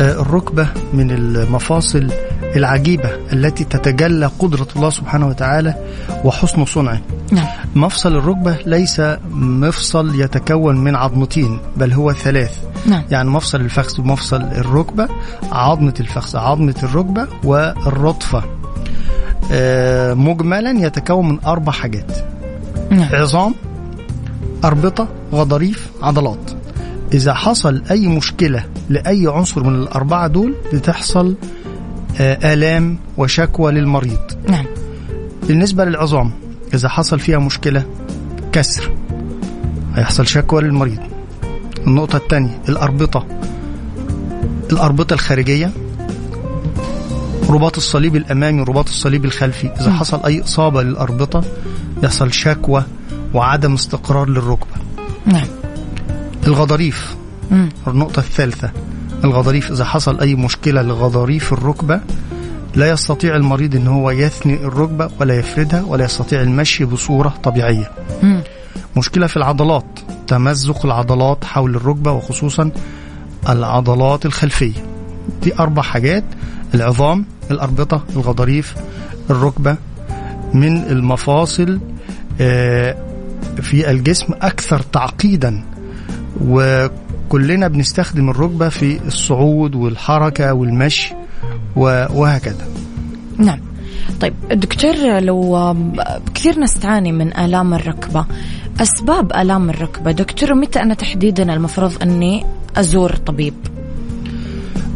آه، 0.00 0.20
الركبة 0.20 0.68
من 0.92 1.10
المفاصل 1.10 2.10
العجيبة 2.56 3.10
التي 3.32 3.64
تتجلى 3.64 4.26
قدرة 4.38 4.66
الله 4.76 4.90
سبحانه 4.90 5.26
وتعالى 5.26 5.74
وحسن 6.24 6.64
صنعه. 6.64 7.00
نعم. 7.32 7.46
مفصل 7.74 8.16
الركبة 8.16 8.56
ليس 8.66 9.02
مفصل 9.30 10.20
يتكون 10.20 10.76
من 10.76 10.96
عظمتين 10.96 11.58
بل 11.76 11.92
هو 11.92 12.12
ثلاث. 12.12 12.58
نعم. 12.86 13.02
يعني 13.10 13.30
مفصل 13.30 13.60
الفخذ 13.60 14.00
ومفصل 14.00 14.42
الركبة 14.42 15.08
عظمة 15.52 15.94
الفخذ 16.00 16.36
عظمة 16.38 16.74
الركبة 16.82 17.26
والرطفة. 17.44 18.44
آه، 19.52 20.14
مجملا 20.14 20.70
يتكون 20.70 21.28
من 21.28 21.38
أربع 21.46 21.72
حاجات. 21.72 22.12
نعم. 22.90 23.08
عظام 23.12 23.54
أربطة 24.64 25.08
غضاريف 25.32 25.88
عضلات. 26.02 26.50
إذا 27.14 27.34
حصل 27.34 27.82
أي 27.90 28.08
مشكلة 28.08 28.64
لأي 28.88 29.26
عنصر 29.26 29.64
من 29.64 29.74
الأربعة 29.74 30.26
دول 30.26 30.54
بتحصل 30.72 31.34
آلام 32.20 32.98
وشكوى 33.16 33.72
للمريض. 33.72 34.20
نعم. 34.48 34.66
بالنسبة 35.48 35.84
للعظام 35.84 36.30
إذا 36.74 36.88
حصل 36.88 37.18
فيها 37.20 37.38
مشكلة 37.38 37.84
كسر. 38.52 38.92
هيحصل 39.94 40.26
شكوى 40.26 40.62
للمريض. 40.62 40.98
النقطة 41.86 42.16
الثانية 42.16 42.60
الأربطة. 42.68 43.26
الأربطة 44.72 45.14
الخارجية 45.14 45.70
رباط 47.50 47.76
الصليب 47.76 48.16
الأمامي 48.16 48.60
ورباط 48.60 48.88
الصليب 48.88 49.24
الخلفي. 49.24 49.66
إذا 49.80 49.88
مم. 49.90 49.96
حصل 49.96 50.20
أي 50.26 50.42
إصابة 50.42 50.82
للأربطة 50.82 51.44
يحصل 52.02 52.32
شكوى 52.32 52.84
وعدم 53.34 53.74
استقرار 53.74 54.28
للركبة. 54.28 54.74
نعم. 55.26 55.46
الغضاريف. 56.46 57.16
النقطة 57.86 58.20
الثالثة. 58.20 58.70
الغضاريف 59.24 59.70
إذا 59.70 59.84
حصل 59.84 60.20
أي 60.20 60.34
مشكلة 60.34 60.82
لغضاريف 60.82 61.52
الركبة 61.52 62.00
لا 62.74 62.90
يستطيع 62.90 63.36
المريض 63.36 63.76
أن 63.76 63.86
هو 63.86 64.10
يثني 64.10 64.54
الركبة 64.54 65.10
ولا 65.20 65.38
يفردها 65.38 65.82
ولا 65.82 66.04
يستطيع 66.04 66.40
المشي 66.40 66.84
بصورة 66.84 67.34
طبيعية. 67.42 67.90
مم. 68.22 68.42
مشكلة 68.96 69.26
في 69.26 69.36
العضلات 69.36 69.84
تمزق 70.26 70.86
العضلات 70.86 71.44
حول 71.44 71.76
الركبة 71.76 72.12
وخصوصا 72.12 72.70
العضلات 73.48 74.26
الخلفية. 74.26 74.84
دي 75.42 75.58
أربع 75.58 75.82
حاجات 75.82 76.24
العظام 76.74 77.24
الأربطة 77.50 78.04
الغضاريف 78.16 78.74
الركبة. 79.30 79.76
من 80.54 80.76
المفاصل 80.76 81.80
آه، 82.40 82.96
في 83.62 83.90
الجسم 83.90 84.32
أكثر 84.42 84.80
تعقيدا 84.80 85.64
وكلنا 87.26 87.68
بنستخدم 87.68 88.30
الركبة 88.30 88.68
في 88.68 89.00
الصعود 89.06 89.74
والحركة 89.74 90.52
والمشي 90.52 91.14
وهكذا. 91.76 92.66
نعم. 93.38 93.58
طيب 94.20 94.34
دكتور 94.52 95.20
لو 95.20 95.74
كثير 96.34 96.58
ناس 96.58 96.74
تعاني 96.74 97.12
من 97.12 97.36
آلام 97.36 97.74
الركبة. 97.74 98.26
أسباب 98.80 99.32
آلام 99.32 99.70
الركبة. 99.70 100.10
دكتور 100.12 100.54
متى 100.54 100.80
أنا 100.82 100.94
تحديدا 100.94 101.54
المفروض 101.54 102.02
أني 102.02 102.44
أزور 102.76 103.16
طبيب؟ 103.16 103.54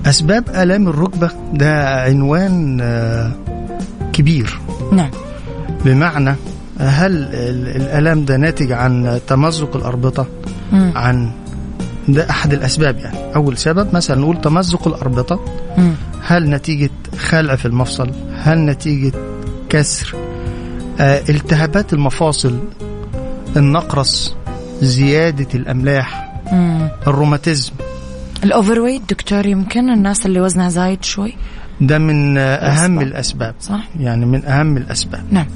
أسباب 0.07 0.49
آلام 0.49 0.89
الركبة 0.89 1.31
ده 1.55 2.01
عنوان 2.03 2.79
آه، 2.81 3.33
كبير. 4.13 4.59
نعم. 4.93 5.11
بمعنى 5.85 6.35
هل 6.81 7.13
ال- 7.13 7.83
الآلام 7.83 8.25
ده 8.25 8.37
ناتج 8.37 8.73
عن 8.73 9.21
تمزق 9.27 9.77
الأربطة؟ 9.77 10.27
مم. 10.73 10.93
عن 10.97 11.31
ده 12.09 12.31
أحد 12.31 12.53
الأسباب 12.53 12.99
يعني. 12.99 13.35
أول 13.37 13.59
سبب 13.59 13.95
مثلا 13.95 14.21
نقول 14.21 14.41
تمزق 14.41 14.89
الأربطة. 14.89 15.41
مم. 15.79 15.95
هل 16.23 16.51
نتيجة 16.51 16.91
خلع 17.19 17.57
في 17.57 17.67
المفصل؟ 17.67 18.11
هل 18.35 18.59
نتيجة 18.59 19.13
كسر؟ 19.69 20.15
آه 21.01 21.23
التهابات 21.29 21.93
المفاصل 21.93 22.59
النقرس 23.57 24.37
زيادة 24.83 25.49
الأملاح 25.55 26.33
مم. 26.53 26.89
الروماتيزم. 27.07 27.73
الأوفر 28.45 28.81
ويت 28.81 29.03
دكتور 29.11 29.47
يمكن 29.47 29.91
الناس 29.91 30.27
اللي 30.27 30.41
وزنها 30.41 30.69
زايد 30.69 31.05
شوي؟ 31.05 31.35
ده 31.81 31.99
من 31.99 32.39
آه، 32.39 32.43
أهم 32.43 33.01
الأسباب. 33.01 33.03
الأسباب. 33.03 33.55
صح؟ 33.61 33.89
يعني 34.01 34.27
من 34.27 34.45
أهم 34.45 34.77
الأسباب. 34.77 35.25
نعم. 35.31 35.47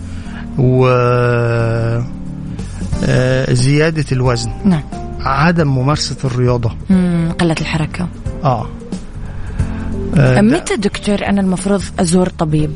و 0.59 0.87
آه، 3.05 3.53
زيادة 3.53 4.05
الوزن. 4.13 4.51
نعم. 4.65 4.83
عدم 5.25 5.69
ممارسة 5.69 6.17
الرياضة. 6.25 6.73
مم. 6.91 7.33
قلة 7.41 7.57
الحركة. 7.61 8.09
آه, 8.45 8.67
آه 10.17 10.41
متى 10.41 10.77
دكتور 10.77 11.27
أنا 11.27 11.41
المفروض 11.41 11.83
أزور 12.01 12.29
طبيب؟ 12.29 12.71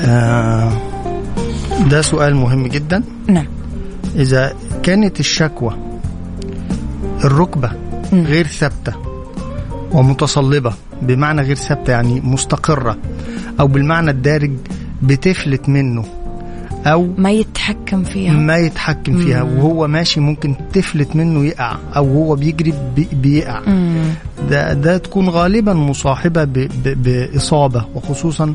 آه 0.00 0.72
ده 1.90 2.02
سؤال 2.02 2.34
مهم 2.36 2.66
جدا. 2.66 3.02
نعم. 3.26 3.46
إذا 4.16 4.52
كانت 4.82 5.20
الشكوى 5.20 5.76
الركبة 7.24 7.70
مم. 8.12 8.24
غير 8.24 8.46
ثابتة 8.46 8.92
ومتصلبة 9.92 10.72
بمعنى 11.02 11.42
غير 11.42 11.56
ثابتة 11.56 11.90
يعني 11.90 12.20
مستقرة 12.20 12.96
أو 13.60 13.66
بالمعنى 13.66 14.10
الدارج 14.10 14.52
بتفلت 15.02 15.68
منه 15.68 16.04
أو 16.86 17.08
ما 17.18 17.30
يتحكم 17.30 18.04
فيها 18.04 18.32
ما 18.32 18.56
يتحكم 18.56 19.18
فيها 19.18 19.44
مم. 19.44 19.58
وهو 19.58 19.86
ماشي 19.88 20.20
ممكن 20.20 20.54
تفلت 20.72 21.16
منه 21.16 21.44
يقع 21.44 21.76
أو 21.96 22.08
هو 22.08 22.34
بيجري 22.36 22.74
بي- 22.96 23.08
بيقع 23.12 23.60
مم. 23.66 24.04
ده 24.50 24.72
ده 24.72 24.98
تكون 24.98 25.28
غالبا 25.28 25.72
مصاحبة 25.72 26.44
ب- 26.44 26.52
ب- 26.52 27.02
بإصابة 27.02 27.84
وخصوصا 27.94 28.54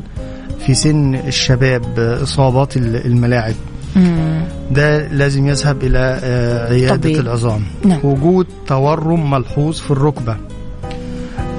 في 0.66 0.74
سن 0.74 1.14
الشباب 1.14 1.98
إصابات 2.22 2.76
ال- 2.76 3.06
الملاعب 3.06 3.54
مم. 3.96 4.42
ده 4.70 5.08
لازم 5.08 5.46
يذهب 5.46 5.82
إلى 5.84 6.20
آه، 6.22 6.72
عيادة 6.72 6.96
طبيب. 6.96 7.20
العظام 7.20 7.62
نعم. 7.84 8.00
وجود 8.04 8.46
تورم 8.66 9.30
ملحوظ 9.30 9.78
في 9.80 9.90
الركبة 9.90 10.36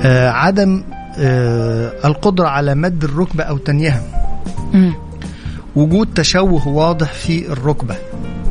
آه، 0.03 0.29
عدم 0.29 0.83
آه، 1.19 1.93
القدرة 2.07 2.47
على 2.47 2.75
مد 2.75 3.03
الركبة 3.03 3.43
أو 3.43 3.57
تنيها 3.57 4.01
مم. 4.73 4.93
وجود 5.77 6.13
تشوه 6.13 6.67
واضح 6.67 7.13
في 7.13 7.51
الركبة. 7.51 7.95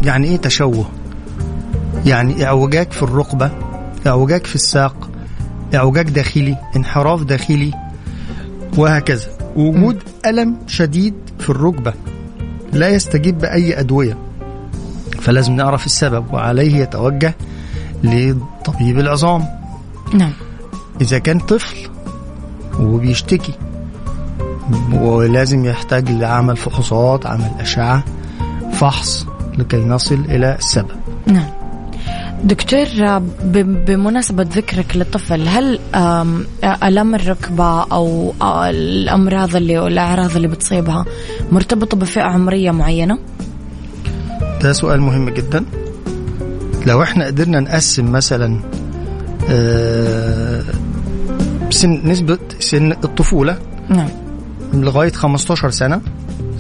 يعني 0.03 0.29
إيه 0.29 0.37
تشوه؟ 0.37 0.89
يعني 2.07 2.45
إعوجاج 2.45 2.91
في 2.93 3.03
الركبة 3.03 3.51
إعوجاج 4.07 4.47
في 4.47 4.55
الساق 4.55 5.11
إعوجاج 5.75 6.11
داخلي 6.11 6.57
انحراف 6.77 7.23
داخلي 7.23 7.73
وهكذا. 8.77 9.29
وجود 9.57 10.03
ألم 10.27 10.57
شديد 10.67 11.15
في 11.39 11.51
الركبة 11.51 11.95
لا 12.73 12.89
يستجيب 12.89 13.39
بأي 13.39 13.81
أدوية. 13.81 14.19
فلازم 15.21 15.53
نعرف 15.53 15.87
السبب 15.87 16.33
وعليه 16.33 16.77
يتوجه 16.77 17.35
لطبيب 18.05 18.99
العظام. 18.99 19.45
نعم. 20.15 20.33
إذا 21.01 21.19
كان 21.19 21.39
طفل 21.39 21.77
وبيشتكي 22.81 23.53
ولازم 24.93 25.65
يحتاج 25.65 26.11
لعمل 26.11 26.57
فحوصات 26.57 27.27
عمل 27.27 27.51
أشعة 27.61 28.05
فحص 28.73 29.27
لكي 29.59 29.85
نصل 29.85 30.15
إلى 30.15 30.55
السبب. 30.55 30.91
نعم. 31.27 31.51
دكتور 32.45 32.87
بمناسبة 33.87 34.43
ذكرك 34.43 34.97
للطفل 34.97 35.49
هل 35.49 35.79
آلام 36.83 37.15
الركبة 37.15 37.83
أو 37.83 38.35
آه، 38.43 38.71
الأمراض 38.71 39.57
اللي 39.57 39.79
والأعراض 39.79 40.37
اللي 40.37 40.49
بتصيبها 40.49 41.05
مرتبطة 41.53 41.97
بفئة 41.97 42.23
عمرية 42.23 42.71
معينة؟ 42.71 43.19
ده 44.63 44.73
سؤال 44.73 45.01
مهم 45.01 45.31
جدا. 45.31 45.65
لو 46.87 47.03
إحنا 47.03 47.27
قدرنا 47.27 47.61
نقسم 47.61 48.13
مثلا 48.13 48.61
آه، 49.51 50.63
سن 51.71 52.01
نسبة 52.05 52.39
سن 52.61 52.93
الطفولة 52.93 53.59
نعم. 53.89 54.09
لغاية 54.75 55.13
15 55.13 55.71
سنة 55.71 56.01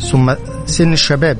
ثم 0.00 0.34
سن 0.66 0.92
الشباب 0.92 1.38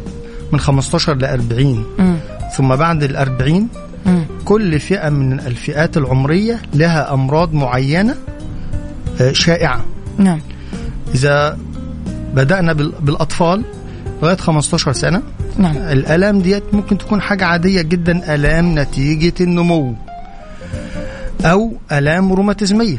من 0.52 0.60
15 0.60 1.14
ل 1.16 1.24
40 1.24 1.84
مم. 1.98 2.16
ثم 2.56 2.76
بعد 2.76 3.02
ال 3.02 3.16
40 3.16 3.68
مم. 4.06 4.24
كل 4.44 4.80
فئة 4.80 5.08
من 5.08 5.40
الفئات 5.40 5.96
العمرية 5.96 6.62
لها 6.74 7.14
أمراض 7.14 7.52
معينة 7.54 8.14
آه، 9.20 9.32
شائعة 9.32 9.84
نعم 10.18 10.40
إذا 11.14 11.58
بدأنا 12.34 12.72
بال- 12.72 12.92
بالأطفال 13.00 13.62
لغاية 14.22 14.36
15 14.36 14.92
سنة 14.92 15.22
نعم 15.58 15.76
الآلام 15.76 16.38
ديت 16.40 16.62
ممكن 16.72 16.98
تكون 16.98 17.20
حاجة 17.20 17.44
عادية 17.44 17.82
جدا 17.82 18.34
آلام 18.34 18.78
نتيجة 18.78 19.34
النمو 19.40 19.94
أو 21.44 21.72
آلام 21.92 22.32
روماتيزمية. 22.32 22.98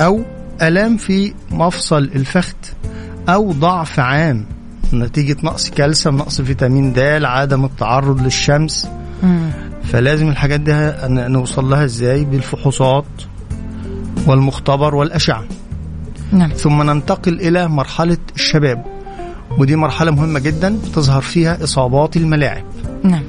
أو 0.00 0.20
آلام 0.62 0.96
في 0.96 1.34
مفصل 1.50 1.98
الفخذ 2.02 2.54
أو 3.28 3.52
ضعف 3.52 4.00
عام 4.00 4.46
نتيجة 4.94 5.36
نقص 5.42 5.70
كالسيوم 5.70 6.16
نقص 6.16 6.40
فيتامين 6.40 6.92
د 6.92 6.98
عدم 7.24 7.64
التعرض 7.64 8.22
للشمس. 8.22 8.88
مم. 9.22 9.50
فلازم 9.84 10.28
الحاجات 10.28 10.60
دي 10.60 10.92
نوصل 11.08 11.70
لها 11.70 11.84
إزاي؟ 11.84 12.24
بالفحوصات 12.24 13.04
والمختبر 14.26 14.94
والأشعة. 14.94 15.44
نعم. 16.32 16.50
ثم 16.50 16.82
ننتقل 16.82 17.40
إلى 17.40 17.68
مرحلة 17.68 18.18
الشباب. 18.34 18.84
ودي 19.58 19.76
مرحلة 19.76 20.10
مهمة 20.10 20.40
جدا 20.40 20.76
بتظهر 20.76 21.22
فيها 21.22 21.64
إصابات 21.64 22.16
الملاعب. 22.16 22.64
نعم. 23.02 23.22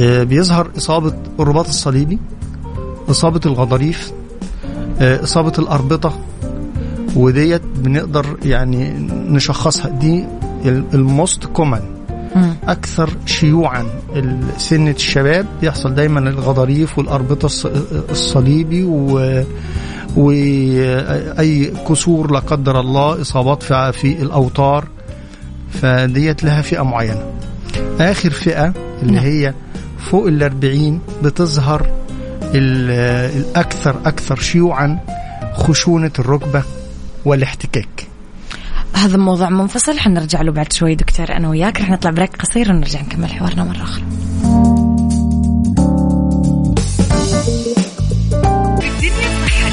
آه، 0.00 0.22
بيظهر 0.22 0.70
إصابة 0.76 1.12
الرباط 1.40 1.68
الصليبي 1.68 2.18
إصابة 3.10 3.40
الغضاريف 3.46 4.12
إصابة 5.00 5.52
الأربطة 5.58 6.18
وديت 7.16 7.62
بنقدر 7.76 8.26
يعني 8.44 8.90
نشخصها 9.10 9.88
دي 9.90 10.24
ال 10.94 11.04
most 11.04 11.44
common 11.44 11.80
مم. 12.36 12.54
أكثر 12.68 13.10
شيوعا 13.26 13.86
سنة 14.58 14.90
الشباب 14.90 15.46
يحصل 15.62 15.94
دايما 15.94 16.20
الغضاريف 16.30 16.98
والأربطة 16.98 17.48
الص- 17.48 17.68
الصليبي 18.10 18.84
و 18.84 19.42
وأي 20.16 21.72
كسور 21.88 22.32
لا 22.32 22.38
قدر 22.38 22.80
الله 22.80 23.20
إصابات 23.20 23.62
في 23.62 23.92
في 23.92 24.22
الأوتار 24.22 24.84
فديت 25.70 26.44
لها 26.44 26.62
فئة 26.62 26.82
معينة 26.82 27.22
آخر 28.00 28.30
فئة 28.30 28.72
اللي 29.02 29.12
نعم. 29.12 29.24
هي 29.24 29.54
فوق 29.98 30.26
الأربعين 30.26 31.00
بتظهر 31.22 31.86
الأكثر 32.54 33.96
أكثر 34.06 34.40
شيوعا 34.40 34.98
خشونة 35.54 36.12
الركبة 36.18 36.62
والاحتكاك. 37.24 38.06
هذا 38.94 39.16
موضوع 39.16 39.48
منفصل 39.48 39.98
حنرجع 39.98 40.42
له 40.42 40.52
بعد 40.52 40.72
شوي 40.72 40.94
دكتور 40.94 41.36
أنا 41.36 41.48
وياك. 41.48 41.80
رح 41.80 41.90
نطلع 41.90 42.10
break 42.10 42.36
قصير 42.36 42.72
ونرجع 42.72 43.00
نكمل 43.00 43.32
حوارنا 43.32 43.64
مرة 43.64 43.82
أخرى. 43.82 44.04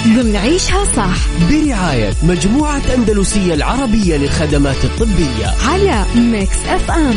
ضمن 0.05 0.35
عيشها 0.35 0.85
صح. 0.95 1.17
برعاية 1.49 2.13
مجموعة 2.23 2.81
أندلسية 2.97 3.53
العربية 3.53 4.17
للخدمات 4.17 4.85
الطبية. 4.85 5.53
على 5.67 6.05
ميكس 6.15 6.57
اف 6.67 6.91
ام 6.91 7.15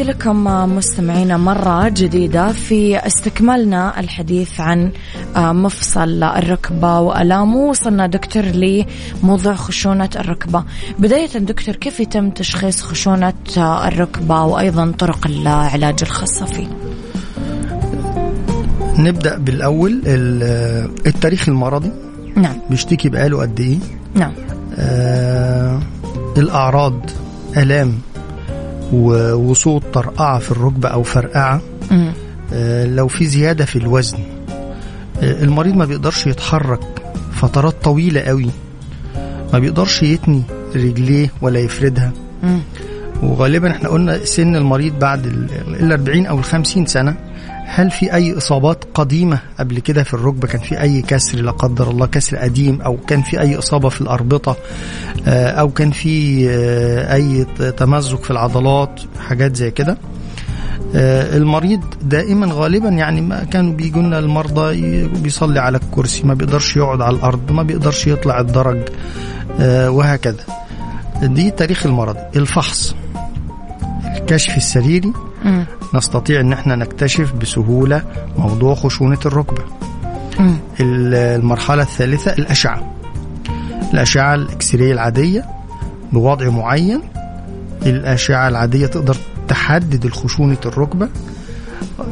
تحياتي 0.00 0.18
لكم 0.18 0.44
مستمعينا 0.76 1.36
مرة 1.36 1.88
جديدة 1.88 2.52
في 2.52 3.06
استكمالنا 3.06 4.00
الحديث 4.00 4.60
عن 4.60 4.92
مفصل 5.36 6.22
الركبة 6.22 7.00
وألامه 7.00 7.56
وصلنا 7.56 8.06
دكتور 8.06 8.42
لموضوع 8.44 9.54
خشونة 9.54 10.08
الركبة. 10.16 10.64
بداية 10.98 11.38
دكتور 11.38 11.76
كيف 11.76 12.00
يتم 12.00 12.30
تشخيص 12.30 12.82
خشونة 12.82 13.32
الركبة 13.58 14.42
وأيضا 14.44 14.92
طرق 14.98 15.26
العلاج 15.26 15.98
الخاصة 16.02 16.46
فيه؟ 16.46 16.66
نبدأ 18.98 19.38
بالأول 19.38 20.02
ال- 20.06 20.90
التاريخ 21.06 21.48
المرضي. 21.48 21.90
نعم. 22.36 22.56
بيشتكي 22.70 23.08
بقاله 23.08 23.40
قد 23.40 23.60
إيه؟ 23.60 23.78
نعم. 24.14 24.32
آه 24.78 25.80
الأعراض 26.36 27.10
آلام. 27.56 27.98
وصوت 28.92 29.82
طرقعة 29.92 30.38
في 30.38 30.50
الركبة 30.50 30.88
أو 30.88 31.02
فرقعة. 31.02 31.60
آه 32.52 32.86
لو 32.86 33.08
في 33.08 33.26
زيادة 33.26 33.64
في 33.64 33.76
الوزن. 33.76 34.18
آه 35.22 35.42
المريض 35.42 35.74
ما 35.74 35.84
بيقدرش 35.84 36.26
يتحرك 36.26 36.80
فترات 37.32 37.74
طويلة 37.84 38.20
قوي. 38.20 38.50
ما 39.52 39.58
بيقدرش 39.58 40.02
يتني 40.02 40.42
رجليه 40.76 41.30
ولا 41.42 41.60
يفردها. 41.60 42.12
وغالبا 43.22 43.70
إحنا 43.70 43.88
قلنا 43.88 44.24
سن 44.24 44.56
المريض 44.56 44.98
بعد 44.98 45.26
ال 45.26 45.92
40 45.92 46.26
أو 46.26 46.38
ال 46.38 46.44
50 46.44 46.86
سنة. 46.86 47.16
هل 47.72 47.90
في 47.90 48.14
أي 48.14 48.36
إصابات 48.36 48.84
قديمة 48.94 49.38
قبل 49.58 49.78
كده 49.78 50.02
في 50.02 50.14
الركبة؟ 50.14 50.48
كان 50.48 50.60
في 50.60 50.80
أي 50.80 51.02
كسر 51.02 51.38
لا 51.38 51.50
قدر 51.50 51.90
الله 51.90 52.06
كسر 52.06 52.36
قديم 52.36 52.80
أو 52.80 52.96
كان 52.96 53.22
في 53.22 53.40
أي 53.40 53.58
إصابة 53.58 53.88
في 53.88 54.00
الأربطة 54.00 54.56
آه، 55.26 55.50
أو 55.50 55.70
كان 55.70 55.90
في 55.90 56.46
آه، 56.50 57.14
أي 57.14 57.44
تمزق 57.70 58.22
في 58.22 58.30
العضلات 58.30 59.00
حاجات 59.28 59.56
زي 59.56 59.70
كده؟ 59.70 59.98
آه، 60.94 61.36
المريض 61.36 61.80
دائما 62.02 62.48
غالبا 62.52 62.88
يعني 62.88 63.20
ما 63.20 63.44
كانوا 63.44 63.72
بيجوا 63.72 64.02
لنا 64.02 64.18
المرضى 64.18 65.02
بيصلي 65.06 65.60
على 65.60 65.78
الكرسي 65.78 66.26
ما 66.26 66.34
بيقدرش 66.34 66.76
يقعد 66.76 67.00
على 67.00 67.16
الأرض 67.16 67.52
ما 67.52 67.62
بيقدرش 67.62 68.06
يطلع 68.06 68.40
الدرج 68.40 68.78
وهكذا. 69.68 70.44
دي 71.22 71.50
تاريخ 71.50 71.86
المرض. 71.86 72.16
الفحص. 72.36 72.94
الكشف 74.16 74.56
السريري. 74.56 75.12
نستطيع 75.94 76.40
إن 76.40 76.52
إحنا 76.52 76.76
نكتشف 76.76 77.32
بسهولة 77.32 78.02
موضوع 78.38 78.74
خشونة 78.74 79.18
الركبة. 79.26 79.62
المرحلة 80.80 81.82
الثالثة 81.82 82.32
الأشعة. 82.32 82.94
الأشعة 83.94 84.34
الاكسريه 84.34 84.92
العادية 84.92 85.44
بوضع 86.12 86.48
معين. 86.48 87.00
الأشعة 87.86 88.48
العادية 88.48 88.86
تقدر 88.86 89.16
تحدد 89.48 90.04
الخشونة 90.04 90.58
الركبة. 90.66 91.08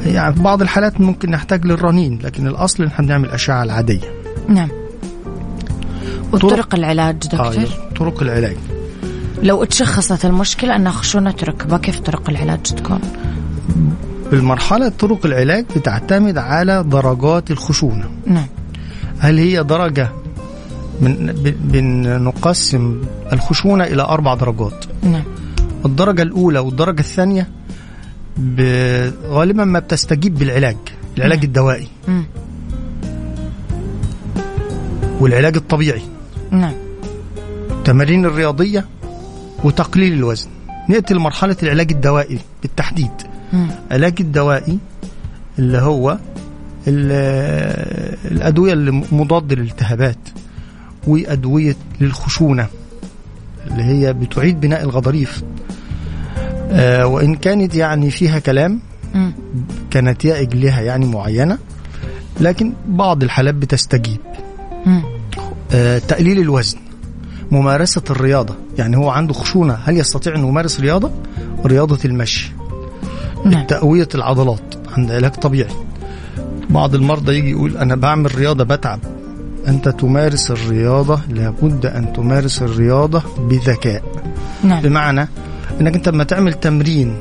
يعني 0.07 0.35
في 0.35 0.43
بعض 0.43 0.63
الحالات 0.63 1.01
ممكن 1.01 1.31
نحتاج 1.31 1.67
للرنين 1.67 2.19
لكن 2.23 2.47
الأصل 2.47 2.83
إن 2.83 2.89
إحنا 2.89 3.07
بنعمل 3.07 3.31
أشعة 3.31 3.63
العادية. 3.63 4.13
نعم. 4.49 4.69
وطرق 6.33 6.75
العلاج 6.75 7.17
دكتور؟ 7.17 7.47
آه 7.47 7.95
طرق 7.99 8.23
العلاج. 8.23 8.57
لو 9.43 9.65
تشخصت 9.65 10.25
المشكلة 10.25 10.77
أنها 10.77 10.93
خشونة 10.93 11.35
ركبة 11.43 11.79
كيف 11.79 12.01
طرق 12.01 12.31
العلاج 12.31 12.63
تكون؟ 12.63 13.01
بالمرحلة 14.31 14.89
طرق 14.89 15.27
العلاج 15.27 15.65
بتعتمد 15.77 16.39
على 16.39 16.85
درجات 16.85 17.51
الخشونة. 17.51 18.11
نعم. 18.27 18.47
هل 19.19 19.39
هي 19.39 19.63
درجة 19.63 20.09
من 21.01 21.33
بنقسم 21.61 23.03
الخشونة 23.33 23.85
إلى 23.85 24.03
أربع 24.03 24.35
درجات؟ 24.35 24.85
نعم. 25.03 25.23
الدرجة 25.85 26.23
الأولى 26.23 26.59
والدرجة 26.59 27.01
الثانية 27.01 27.49
غالبا 29.27 29.65
ما 29.65 29.79
بتستجيب 29.79 30.39
بالعلاج 30.39 30.77
العلاج 31.19 31.45
الدوائي. 31.45 31.89
مم. 32.09 32.25
والعلاج 35.21 35.57
الطبيعي. 35.57 36.03
نعم. 36.51 36.75
التمارين 37.71 38.25
الرياضية 38.25 38.85
وتقليل 39.65 40.13
الوزن. 40.13 40.49
نأتي 40.89 41.15
لمرحلة 41.15 41.57
العلاج 41.63 41.93
الدوائي 41.93 42.39
بالتحديد. 42.63 43.11
العلاج 43.91 44.15
الدوائي 44.21 44.79
اللي 45.59 45.79
هو 45.79 46.19
ال- 46.89 48.33
الأدوية 48.33 48.73
اللي 48.73 48.91
مضاد 49.13 49.53
للالتهابات 49.53 50.19
وأدوية 51.07 51.77
للخشونة 52.01 52.67
اللي 53.71 53.83
هي 53.85 54.13
بتعيد 54.13 54.61
بناء 54.61 54.83
الغضاريف. 54.83 55.43
آه، 56.71 57.07
وإن 57.07 57.35
كانت 57.35 57.75
يعني 57.75 58.11
فيها 58.11 58.39
كلام. 58.39 58.81
كنتائج 59.93 60.55
لها 60.57 60.81
يعني 60.81 61.07
معينة 61.07 61.59
لكن 62.41 62.73
بعض 62.89 63.23
الحالات 63.23 63.55
بتستجيب. 63.55 64.19
آه، 65.73 65.99
تقليل 65.99 66.39
الوزن 66.39 66.79
ممارسة 67.51 68.03
الرياضة. 68.11 68.55
يعني 68.79 68.97
هو 68.97 69.11
عنده 69.11 69.35
خشونة 69.35 69.75
هل 69.85 69.97
يستطيع 69.97 70.35
أن 70.35 70.47
يمارس 70.47 70.81
رياضة؟ 70.81 71.11
رياضة 71.67 71.99
المشي. 72.05 72.53
نعم. 73.45 73.67
تقوية 73.67 74.09
العضلات 74.15 74.75
عند 74.97 75.11
علاج 75.11 75.33
طبيعي. 75.33 75.75
بعض 76.71 76.95
المرضى 76.95 77.39
يجي 77.39 77.51
يقول 77.51 77.77
أنا 77.77 77.97
بعمل 77.97 78.35
رياضة 78.35 78.65
بتعب. 78.65 79.01
أنت 79.69 79.89
تمارس 79.89 80.51
الرياضة 80.51 81.21
لابد 81.31 81.87
أن 81.87 82.13
تمارس 82.13 82.63
الرياضة 82.63 83.23
بذكاء. 83.39 84.03
نعم. 84.65 84.83
بمعنى 84.83 85.29
أنك 85.81 85.95
أنت 85.95 86.09
لما 86.09 86.25
تعمل 86.25 86.55
تمرين 86.55 87.17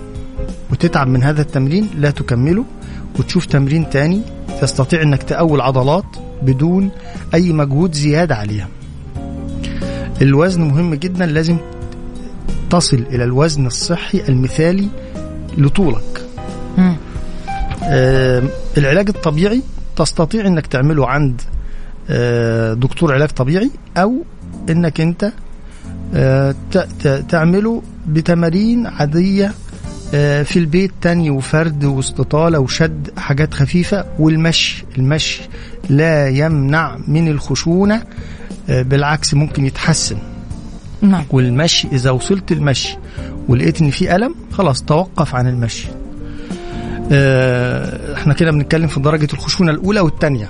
وتتعب 0.72 1.08
من 1.08 1.24
هذا 1.24 1.42
التمرين 1.42 1.90
لا 1.98 2.10
تكمله 2.10 2.66
وتشوف 3.20 3.46
تمرين 3.46 3.90
تاني 3.90 4.22
تستطيع 4.62 5.02
أنك 5.02 5.24
تقوي 5.24 5.56
العضلات 5.56 6.06
بدون 6.42 6.90
أي 7.34 7.54
مجهود 7.54 7.94
زيادة 7.94 8.36
عليها. 8.36 8.68
الوزن 10.22 10.62
مهم 10.62 10.96
جدا 10.96 11.26
لازم 11.26 11.58
تصل 12.70 13.06
إلى 13.12 13.24
الوزن 13.24 13.66
الصحي 13.66 14.22
المثالي 14.30 14.88
لطولك. 15.58 16.26
مم. 16.78 16.96
آه، 17.84 18.44
العلاج 18.78 19.10
الطبيعي 19.10 19.62
تستطيع 19.96 20.48
إنك 20.48 20.68
تعمله 20.68 21.08
عند 21.08 21.42
آه، 22.10 22.74
دكتور 22.74 23.14
علاج 23.14 23.30
طبيعي 23.30 23.72
أو 23.98 24.24
إنك 24.70 25.02
أنت 25.02 25.32
آه، 26.16 26.56
تعمله 27.30 27.82
بتمارين 28.08 28.88
عادية 28.88 29.54
آه، 30.14 30.44
في 30.44 30.60
البيت 30.60 30.92
تاني 31.02 31.30
وفرد 31.30 31.86
واستطالة 31.86 32.60
وشد 32.60 33.12
حاجات 33.18 33.54
خفيفة 33.54 34.06
والمشي. 34.20 34.86
المشي 34.98 35.42
لا 35.90 36.30
يمنع 36.30 36.98
من 37.08 37.28
الخشونة 37.28 38.04
آه، 38.70 38.82
بالعكس 38.82 39.34
ممكن 39.34 39.66
يتحسن. 39.66 40.18
نعم. 41.02 41.26
والمشي 41.32 41.88
إذا 41.92 42.12
وصلت 42.12 42.52
المشي 42.52 42.98
ولقيت 43.50 43.82
إن 43.82 43.90
في 43.90 44.16
ألم 44.16 44.36
خلاص 44.52 44.82
توقف 44.84 45.36
عن 45.36 45.48
المشي. 45.48 45.88
آه، 47.12 48.14
إحنا 48.16 48.34
كده 48.34 48.52
بنتكلم 48.52 48.88
في 48.88 49.00
درجة 49.00 49.28
الخشونة 49.34 49.72
الأولى 49.72 50.00
والثانيه 50.00 50.50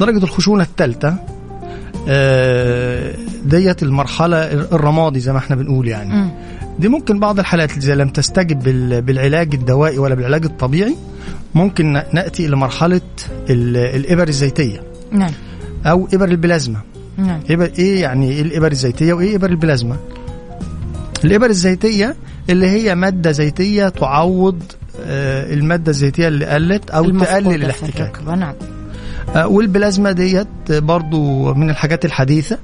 درجة 0.00 0.24
الخشونة 0.24 0.62
الثالثه 0.62 1.16
ديت 3.44 3.82
المرحلة 3.82 4.52
الرمادي 4.52 5.20
زي 5.20 5.32
ما 5.32 5.38
إحنا 5.38 5.56
بنقول 5.56 5.88
يعني. 5.88 6.30
دي 6.78 6.88
ممكن 6.88 7.20
بعض 7.20 7.38
الحالات 7.38 7.76
إذا 7.76 7.94
لم 7.94 8.08
تستجب 8.08 8.58
بال- 8.58 9.02
بالعلاج 9.02 9.54
الدوائي 9.54 9.98
ولا 9.98 10.14
بالعلاج 10.14 10.44
الطبيعي 10.44 10.96
ممكن 11.54 11.92
نأتي 12.12 12.46
إلى 12.46 12.56
مرحلة 12.56 13.00
ال- 13.50 13.76
الإبر 13.76 14.28
الزيتية. 14.28 14.80
نعم. 15.12 15.30
أو 15.86 16.08
إبر 16.14 16.28
البلازما. 16.28 16.80
نعم. 17.16 17.40
إبر 17.50 17.70
إيه 17.78 18.00
يعني 18.02 18.30
إيه 18.30 18.42
الإبر 18.42 18.72
الزيتية 18.72 19.12
وإيه 19.12 19.36
إبر 19.36 19.50
البلازما؟ 19.50 19.96
الإبر 21.24 21.46
الزيتية 21.50 22.16
اللي 22.50 22.66
هي 22.70 22.94
مادة 22.94 23.30
زيتية 23.32 23.88
تعوض 23.88 24.62
آه، 25.06 25.54
المادة 25.54 25.90
الزيتية 25.90 26.28
اللي 26.28 26.46
قلت 26.46 26.94
المفقودة 26.94 27.40
تقلل 27.40 27.64
الاحتكاك. 27.64 28.20
نعم 28.36 28.54
آه، 29.36 29.46
والبلازما 29.46 30.12
ديت 30.12 30.48
برضو 30.70 31.54
من 31.54 31.70
الحاجات 31.70 32.04
الحديثة. 32.04 32.58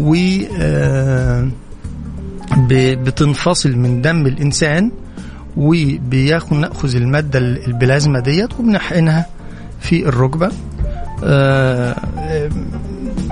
و 0.00 0.14
آه، 0.58 1.48
بتنفصل 2.70 3.76
من 3.76 4.02
دم 4.02 4.26
الإنسان 4.26 4.90
وبياخد 5.56 6.52
نأخذ 6.56 6.96
المادة 6.96 7.38
ال- 7.38 7.66
البلازما 7.66 8.20
ديت 8.20 8.52
وبنحقنها 8.60 9.26
في 9.80 10.08
الركبة. 10.08 10.50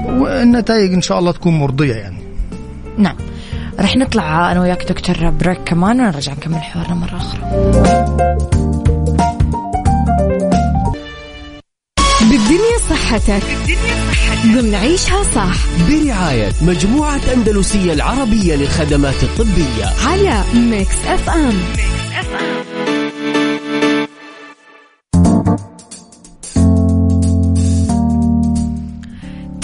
والنتائج 0.08 0.92
إن 0.92 1.02
شاء 1.02 1.18
الله 1.18 1.32
تكون 1.32 1.58
مرضية 1.58 1.94
يعني. 1.94 2.18
نعم. 2.98 3.16
رح 3.82 3.96
نطلع 3.96 4.52
أنا 4.52 4.60
وياك 4.60 4.84
دكتور 4.92 5.30
بريك 5.30 5.58
كمان 5.64 6.00
ونرجع 6.00 6.32
نكمل 6.32 6.62
حوارنا 6.62 6.94
مرة 6.94 7.16
أخرى. 7.16 7.40
بالدنيا 12.20 12.78
صحتك. 12.90 13.42
ضمن 14.46 14.74
عيشها 14.74 15.22
صح. 15.22 15.56
برعاية 15.88 16.52
مجموعة 16.62 17.20
أندلسية 17.34 17.92
العربية 17.92 18.54
للخدمات 18.54 19.22
الطبية. 19.22 20.06
على 20.06 20.44
ميكس 20.54 20.96
أف 21.06 21.30
أم. 21.30 21.62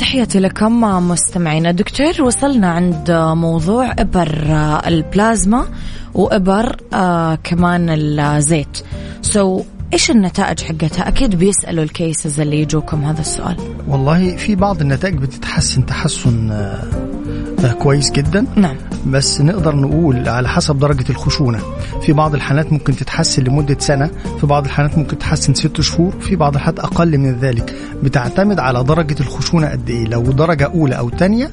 تحياتي 0.09 0.41
لكم 0.41 0.81
مستمعينا 1.09 1.71
دكتور 1.71 2.23
وصلنا 2.23 2.71
عند 2.71 3.11
موضوع 3.35 3.95
إبر 3.99 4.29
البلازما 4.87 5.67
وإبر 6.15 6.77
آه 6.93 7.35
كمان 7.35 7.91
الزيت. 7.91 8.79
so 9.23 9.61
so, 9.61 9.65
إيش 9.93 10.11
النتائج 10.11 10.61
حقتها؟ 10.61 11.09
أكيد 11.09 11.35
بيسألوا 11.35 11.85
ال 11.85 11.94
cases 11.94 12.41
اللي 12.41 12.61
يجوكم 12.61 13.05
هذا 13.05 13.21
السؤال. 13.21 13.57
والله 13.89 14.37
في 14.37 14.55
بعض 14.55 14.81
النتائج 14.81 15.15
بتتحسن 15.15 15.87
تحسن 15.87 16.51
آه، 16.51 16.55
آه، 16.55 17.08
كويس 17.67 18.13
جدا. 18.13 18.47
نعم. 18.57 18.77
بس 19.07 19.41
نقدر 19.41 19.77
نقول 19.77 20.29
على 20.29 20.49
حسب 20.49 20.79
درجة 20.79 21.05
الخشونة. 21.11 21.59
في 22.03 22.13
بعض 22.13 22.35
الحالات 22.35 22.73
ممكن 22.73 22.97
تتحسن 22.97 23.45
لمدة 23.45 23.77
سنة 23.79 24.11
في 24.41 24.47
بعض 24.47 24.65
الحالات 24.65 24.99
ممكن 24.99 25.19
تتحسن 25.19 25.55
ست 25.55 25.81
شهور 25.81 26.13
في 26.21 26.37
بعض 26.37 26.55
الحالات 26.55 26.79
أقل 26.81 27.19
من 27.19 27.39
ذلك. 27.39 27.75
بتعتمد 28.03 28.59
على 28.61 28.85
درجة 28.85 29.17
الخشونة 29.21 29.67
قد 29.71 29.91
إيه. 29.91 30.05
لو 30.05 30.23
درجة 30.23 30.65
أولى 30.65 30.99
أو 30.99 31.09
تانية 31.09 31.51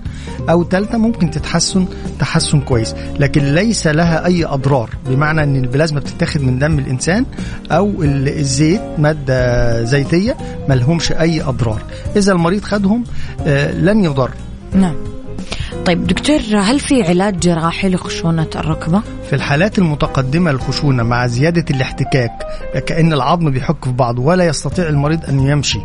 أو 0.50 0.64
تالتة 0.64 0.98
ممكن 0.98 1.32
تتحسن 1.32 1.86
تحسن 2.20 2.60
كويس. 2.60 2.96
لكن 3.20 3.42
ليس 3.44 3.88
لها 3.88 4.26
أي 4.26 4.46
أضرار 4.46 4.90
بمعنى 5.10 5.44
أن 5.44 5.56
البلازما 5.56 6.00
بتتاخد 6.00 6.42
من 6.42 6.60
دم 6.60 6.80
الإنسان 6.80 7.26
أو 7.72 8.04
ال- 8.04 8.40
الزيت 8.40 8.82
مادة 8.98 9.84
زيتية 9.84 10.38
ملهمش 10.70 11.12
أي 11.12 11.42
أضرار. 11.42 11.82
إذا 12.16 12.32
المريض 12.32 12.64
خدهم 12.64 13.04
آه، 13.46 13.72
لن 13.72 14.04
يضر. 14.04 14.32
نعم. 14.74 14.96
طيب 15.86 16.08
دكتور 16.08 16.40
هل 16.60 16.80
في 16.80 17.04
علاج 17.04 17.40
جراحي 17.40 17.90
لخشونة 17.90 18.48
الركبة؟ 18.56 19.02
في 19.30 19.34
الحالات 19.36 19.80
المتقدمة 19.80 20.52
للخشونة 20.52 21.04
مع 21.04 21.28
زيادة 21.28 21.66
الاحتكاك 21.70 22.32
كأن 22.86 23.14
العظم 23.14 23.52
بيحك 23.52 23.86
في 23.86 23.92
بعض 23.92 24.20
ولا 24.20 24.46
يستطيع 24.46 24.90
المريض 24.90 25.26
أن 25.26 25.40
يمشي 25.40 25.80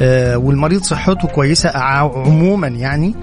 آه، 0.00 0.36
والمريض 0.36 0.82
صحته 0.82 1.28
كويسة 1.28 1.70
عموما 1.78 2.68
يعني 2.68 3.14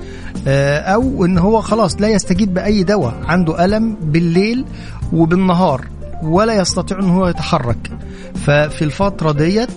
آه، 0.47 0.79
أو 0.79 1.25
أن 1.25 1.37
هو 1.37 1.61
خلاص 1.61 2.01
لا 2.01 2.07
يستجيب 2.07 2.53
بأي 2.53 2.83
دواء 2.83 3.13
عنده 3.27 3.65
ألم 3.65 3.97
بالليل 4.01 4.65
وبالنهار 5.13 5.85
ولا 6.23 6.53
يستطيع 6.53 6.99
أن 6.99 7.09
هو 7.09 7.27
يتحرك 7.27 7.91
ففي 8.35 8.81
الفترة 8.81 9.31
ديت 9.31 9.69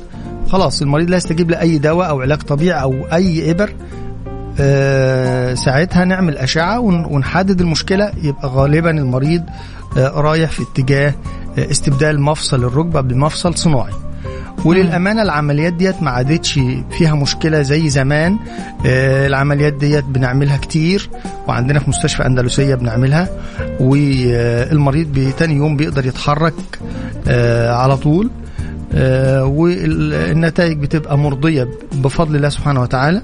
خلاص 0.48 0.82
المريض 0.82 1.10
لا 1.10 1.16
يستجيب 1.16 1.50
لأي 1.50 1.78
دواء 1.78 2.08
أو 2.08 2.20
علاج 2.20 2.38
طبيعي 2.38 2.82
أو 2.82 2.94
أي 3.12 3.50
إبر 3.50 3.72
ساعتها 5.55 6.05
نعمل 6.05 6.38
أشعة 6.38 6.81
ون- 6.81 7.05
ونحدد 7.05 7.61
المشكلة. 7.61 8.12
يبقى 8.23 8.49
غالبا 8.49 8.90
المريض 8.90 9.42
آه، 9.99 10.09
رايح 10.09 10.51
في 10.51 10.62
اتجاه 10.62 11.14
آه، 11.59 11.71
استبدال 11.71 12.21
مفصل 12.21 12.64
الركبة 12.64 13.01
بمفصل 13.01 13.55
صناعي. 13.55 13.92
وللأمانة 14.64 15.23
العمليات 15.23 15.73
ديت 15.73 16.03
ما 16.03 16.11
عادتش 16.11 16.61
فيها 16.99 17.14
مشكلة 17.14 17.62
زي 17.62 17.88
زمان. 17.88 18.38
آه، 18.87 19.27
العمليات 19.27 19.73
ديت 19.73 20.05
بنعملها 20.05 20.57
كتير 20.57 21.11
وعندنا 21.49 21.79
في 21.79 21.90
مستشفى 21.90 22.27
أندلسية 22.27 22.75
بنعملها. 22.75 23.29
والمريض 23.81 25.07
بتاني 25.12 25.55
يوم 25.55 25.77
بيقدر 25.77 26.07
يتحرك 26.07 26.55
آه، 27.29 27.73
على 27.75 27.97
طول. 27.97 28.31
آه، 28.94 29.44
والنتائج 29.44 30.79
بتبقى 30.79 31.18
مرضية 31.18 31.68
بفضل 31.92 32.37
الله 32.37 32.49
سبحانه 32.49 32.81
وتعالى. 32.83 33.18
آه، 33.18 33.23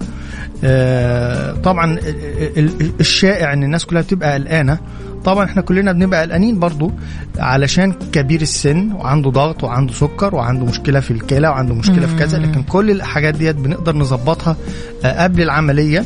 طبعا 1.62 1.98
ال- 1.98 2.58
ال- 2.80 2.92
الشائع 3.00 3.52
إن 3.52 3.62
الناس 3.62 3.84
كلها 3.86 4.02
بتبقى 4.02 4.32
قلقانة. 4.34 4.78
طبعا 5.24 5.44
إحنا 5.44 5.62
كلنا 5.62 5.92
بنبقى 5.92 6.22
قلقانين 6.22 6.58
برضو 6.58 6.92
علشان 7.38 7.92
كبير 7.92 8.40
السن 8.42 8.92
وعنده 8.92 9.30
ضغط 9.30 9.64
وعنده 9.64 9.92
سكر 9.92 10.34
وعنده 10.34 10.64
مشكلة 10.64 11.00
في 11.00 11.10
الكلى 11.10 11.48
وعنده 11.48 11.74
مشكلة 11.74 12.06
في 12.06 12.16
كذا 12.16 12.38
لكن 12.38 12.62
كل 12.62 12.90
الحاجات 12.90 13.34
ديت 13.34 13.56
بنقدر 13.56 13.96
نظبطها 13.96 14.56
آه، 15.04 15.22
قبل 15.22 15.42
العملية. 15.42 15.98
آه، 15.98 16.04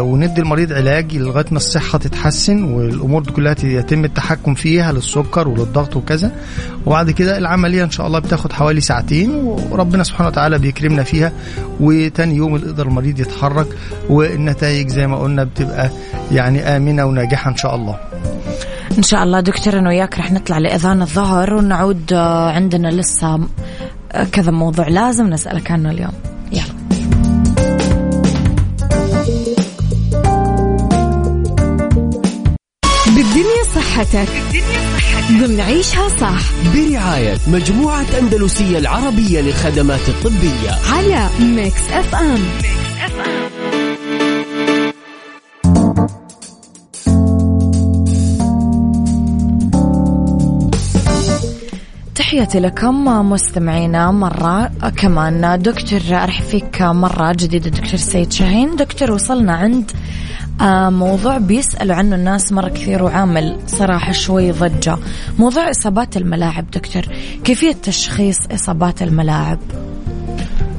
وندي 0.00 0.40
المريض 0.40 0.72
علاج 0.72 1.16
لغاية 1.16 1.44
ما 1.50 1.56
الصحة 1.56 1.98
تتحسن 1.98 2.64
والأمور 2.64 3.22
دي 3.22 3.30
كلها 3.32 3.54
يتم 3.64 4.04
التحكم 4.04 4.54
فيها 4.54 4.92
للسكر 4.92 5.48
وللضغط 5.48 5.96
وكذا. 5.96 6.32
وبعد 6.86 7.10
كده 7.10 7.38
العملية 7.38 7.84
إن 7.84 7.90
شاء 7.90 8.06
الله 8.06 8.18
بتاخد 8.18 8.52
حوالي 8.52 8.80
ساعتين 8.80 9.30
وربنا 9.70 10.02
سبحانه 10.02 10.28
وتعالى 10.28 10.58
بيكرمنا 10.58 11.02
فيها. 11.02 11.32
وتاني 11.80 12.36
يوم 12.36 12.56
يقدر 12.56 12.86
المريض 12.86 13.20
يتحرك 13.20 13.66
والنتائج 14.08 14.88
زي 14.88 15.06
ما 15.06 15.18
قلنا 15.18 15.44
بتبقى 15.44 15.90
يعني 16.32 16.76
آمنة 16.76 17.04
وناجحة 17.04 17.50
إن 17.50 17.56
شاء 17.56 17.74
الله. 17.74 17.96
إن 18.98 19.02
شاء 19.02 19.22
الله 19.22 19.40
دكتور 19.40 19.78
أنا 19.78 19.88
وياك 19.88 20.18
رح 20.18 20.32
نطلع 20.32 20.58
لأذان 20.58 21.02
الظهر 21.02 21.54
ونعود 21.54 22.12
آه، 22.12 22.50
عندنا 22.50 22.88
لسه 22.88 23.40
آه، 24.12 24.24
كذا 24.24 24.50
موضوع 24.50 24.88
لازم 24.88 25.26
نسألك 25.26 25.70
عنه 25.70 25.90
اليوم. 25.90 26.12
يلا. 26.52 26.83
بالدنيا 33.14 33.64
صحتك. 33.74 34.28
ضمن 35.30 35.60
عيشها 35.60 36.08
صح. 36.08 36.40
برعاية 36.74 37.36
مجموعة 37.46 38.06
أندلسية 38.18 38.78
العربية 38.78 39.40
للخدمات 39.40 40.08
الطبية. 40.08 40.70
على 40.92 41.28
ميكس 41.40 41.90
اف 41.92 42.14
ام 42.14 42.40
تحياتي 52.14 52.60
لكم 52.60 53.04
مستمعينا 53.30 54.10
مرة 54.10 54.70
كمان. 54.96 55.62
دكتور 55.62 56.00
أرحب 56.10 56.44
فيك 56.44 56.82
مرة 56.82 57.32
جديدة 57.32 57.70
دكتور 57.70 57.96
سيد 57.96 58.32
شاهين. 58.32 58.76
دكتور 58.76 59.12
وصلنا 59.12 59.52
عند 59.54 59.90
موضوع 60.90 61.38
بيسألوا 61.38 61.96
عنه 61.96 62.16
الناس 62.16 62.52
مرة 62.52 62.68
كثير 62.68 63.02
وعامل 63.02 63.56
صراحة 63.66 64.12
شوي 64.12 64.52
ضجة. 64.52 64.96
موضوع 65.38 65.70
إصابات 65.70 66.16
الملاعب 66.16 66.70
دكتور. 66.70 67.02
كيفية 67.44 67.72
تشخيص 67.82 68.38
إصابات 68.52 69.02
الملاعب؟ 69.02 69.58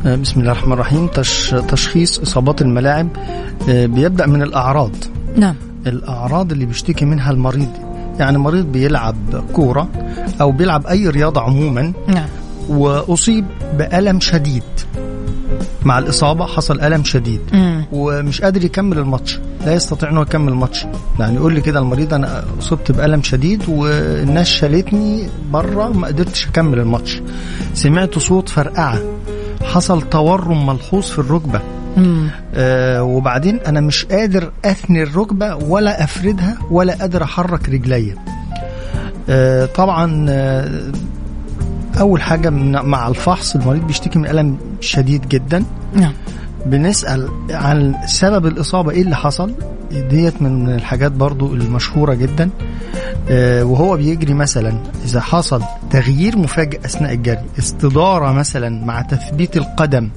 آه، 0.05 0.15
بسم 0.15 0.39
الله 0.39 0.51
الرحمن 0.51 0.73
الرحيم. 0.73 1.07
تش 1.07 1.55
تشخيص 1.67 2.19
إصابات 2.19 2.61
الملاعب 2.61 3.07
آه، 3.69 3.85
بيبدأ 3.85 4.25
من 4.25 4.41
الأعراض. 4.41 4.91
نعم. 5.35 5.55
الأعراض 5.87 6.51
اللي 6.51 6.65
بيشتكي 6.65 7.05
منها 7.05 7.31
المريض. 7.31 7.71
يعني 8.19 8.37
مريض 8.37 8.65
بيلعب 8.65 9.43
كورة 9.53 9.89
أو 10.41 10.51
بيلعب 10.51 10.87
أي 10.87 11.09
رياضة 11.09 11.41
عموما 11.41 11.93
نعم. 12.07 12.27
وأصيب 12.69 13.45
بألم 13.77 14.19
شديد. 14.19 14.63
مع 15.85 15.99
الإصابة 15.99 16.45
حصل 16.45 16.81
ألم 16.81 17.03
شديد. 17.03 17.41
مم. 17.53 17.85
ومش 17.91 18.41
قادر 18.41 18.65
يكمل 18.65 18.97
الماتش. 18.97 19.39
لا 19.65 19.73
يستطيع 19.73 20.09
انه 20.09 20.21
يكمل 20.21 20.51
الماتش. 20.51 20.85
يعني 21.19 21.35
يقول 21.35 21.53
لي 21.53 21.61
كده 21.61 21.79
المريض 21.79 22.13
أنا 22.13 22.43
إصبت 22.59 22.91
بألم 22.91 23.23
شديد 23.23 23.63
والناس 23.69 24.47
شالتني 24.47 25.27
بره 25.51 25.87
ما 25.89 26.07
قدرتش 26.07 26.47
أكمل 26.47 26.79
الماتش. 26.79 27.21
سمعت 27.73 28.19
صوت 28.19 28.49
فرقعة. 28.49 28.99
حصل 29.63 30.01
تورم 30.01 30.65
ملحوظ 30.65 31.03
في 31.03 31.19
الركبة. 31.19 31.61
مم. 31.97 32.29
آه 32.55 33.03
وبعدين 33.03 33.59
أنا 33.59 33.81
مش 33.81 34.05
قادر 34.05 34.51
أثني 34.65 35.03
الركبة 35.03 35.55
ولا 35.55 36.03
أفردها 36.03 36.57
ولا 36.71 36.93
قادر 36.93 37.23
أحرك 37.23 37.69
رجليا. 37.69 38.15
آه 39.29 39.65
طبعا 39.65 40.25
آه 40.29 40.91
أول 41.99 42.21
حاجة 42.21 42.49
مع 42.49 43.07
الفحص 43.07 43.55
المريض 43.55 43.87
بيشتكي 43.87 44.19
من 44.19 44.27
ألم 44.27 44.57
شديد 44.81 45.27
جدا. 45.27 45.63
نعم. 45.93 46.13
بنسأل 46.65 47.29
عن 47.49 47.95
سبب 48.05 48.45
الإصابة 48.45 48.91
إيه 48.91 49.01
اللي 49.01 49.15
حصل؟ 49.15 49.53
ديت 49.91 50.41
من 50.41 50.69
الحاجات 50.69 51.11
برضو 51.11 51.53
المشهورة 51.53 52.13
جدا. 52.13 52.49
آه 53.29 53.63
وهو 53.63 53.97
بيجري 53.97 54.33
مثلا 54.33 54.73
إذا 55.05 55.21
حصل 55.21 55.61
تغيير 55.91 56.37
مفاجئ 56.37 56.85
أثناء 56.85 57.13
الجري 57.13 57.45
استداره 57.59 58.31
مثلا 58.31 58.85
مع 58.85 59.01
تثبيت 59.01 59.57
القدم 59.57 60.09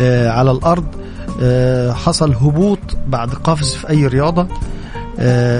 آه 0.00 0.30
على 0.30 0.50
الأرض 0.50 0.84
آه 1.42 1.92
حصل 1.92 2.32
هبوط 2.32 2.78
بعد 3.08 3.30
قفز 3.30 3.74
في 3.74 3.90
أي 3.90 4.06
رياضة 4.06 4.48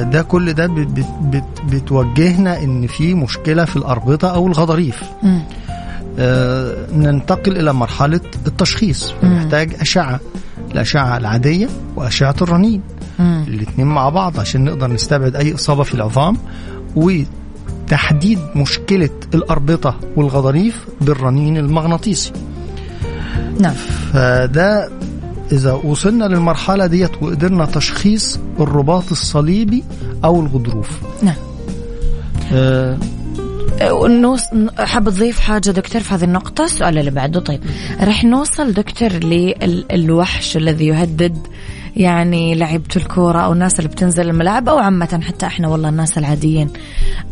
ده 0.03 0.23
كل 0.23 0.53
ده 0.53 0.67
بت 0.67 0.87
بت 0.89 1.07
بت 1.23 1.75
بتوجهنا 1.75 2.63
إن 2.63 2.87
في 2.87 3.15
مشكلة 3.15 3.65
في 3.65 3.77
الأربطة 3.77 4.29
أو 4.35 4.47
الغضاريف. 4.47 5.03
آه، 6.19 6.87
ننتقل 6.93 7.57
إلى 7.59 7.73
مرحلة 7.73 8.21
التشخيص. 8.47 9.13
نحتاج 9.23 9.75
أشعة 9.81 10.21
الأشعة 10.73 11.17
العادية 11.17 11.69
وأشعة 11.97 12.35
الرنين. 12.43 12.83
الاثنين 13.21 13.87
مع 13.87 14.09
بعض 14.09 14.41
عشان 14.41 14.65
نقدر 14.65 14.87
نستبعد 14.93 15.37
أي 15.37 15.55
إصابة 15.55 15.83
في 15.83 15.95
العظام. 15.95 16.37
وتحديد 16.97 18.39
مشكلة 18.57 19.11
الأربطة 19.35 19.97
والغضاريف 20.17 20.87
بالرنين 21.01 21.57
المغناطيسي. 21.57 22.33
نعم. 23.61 23.75
فده 24.13 24.91
إذا 25.53 25.73
وصلنا 25.73 26.25
للمرحلة 26.25 26.87
ديت 26.87 27.23
وقدرنا 27.23 27.67
تشخيص 27.67 28.39
الرباط 28.61 29.11
الصليبي 29.11 29.85
أو 30.25 30.41
الغضروف. 30.41 30.91
نعم. 31.23 31.35
آه، 32.53 32.99
نوص... 34.07 34.43
حاب 34.79 35.11
تضيف 35.11 35.41
حاجة 35.41 35.71
دكتور 35.71 36.03
في 36.03 36.15
هذه 36.15 36.25
النقطة؟ 36.25 36.65
السؤال 36.65 36.99
اللي 36.99 37.11
بعده 37.11 37.41
طيب. 37.41 37.61
رح 38.03 38.25
نوصل 38.25 38.73
دكتور 38.73 39.09
للوحش 39.13 40.57
الذي 40.57 40.87
يهدد 40.87 41.39
يعني 41.97 42.55
لعيبة 42.55 42.97
الكورة 42.97 43.39
أو 43.39 43.53
الناس 43.53 43.79
اللي 43.79 43.89
بتنزل 43.89 44.29
الملاعب 44.31 44.69
أو 44.69 44.79
عامة 44.79 45.21
حتى 45.27 45.47
إحنا 45.47 45.69
والله 45.69 45.89
الناس 45.89 46.19
العاديين. 46.19 46.71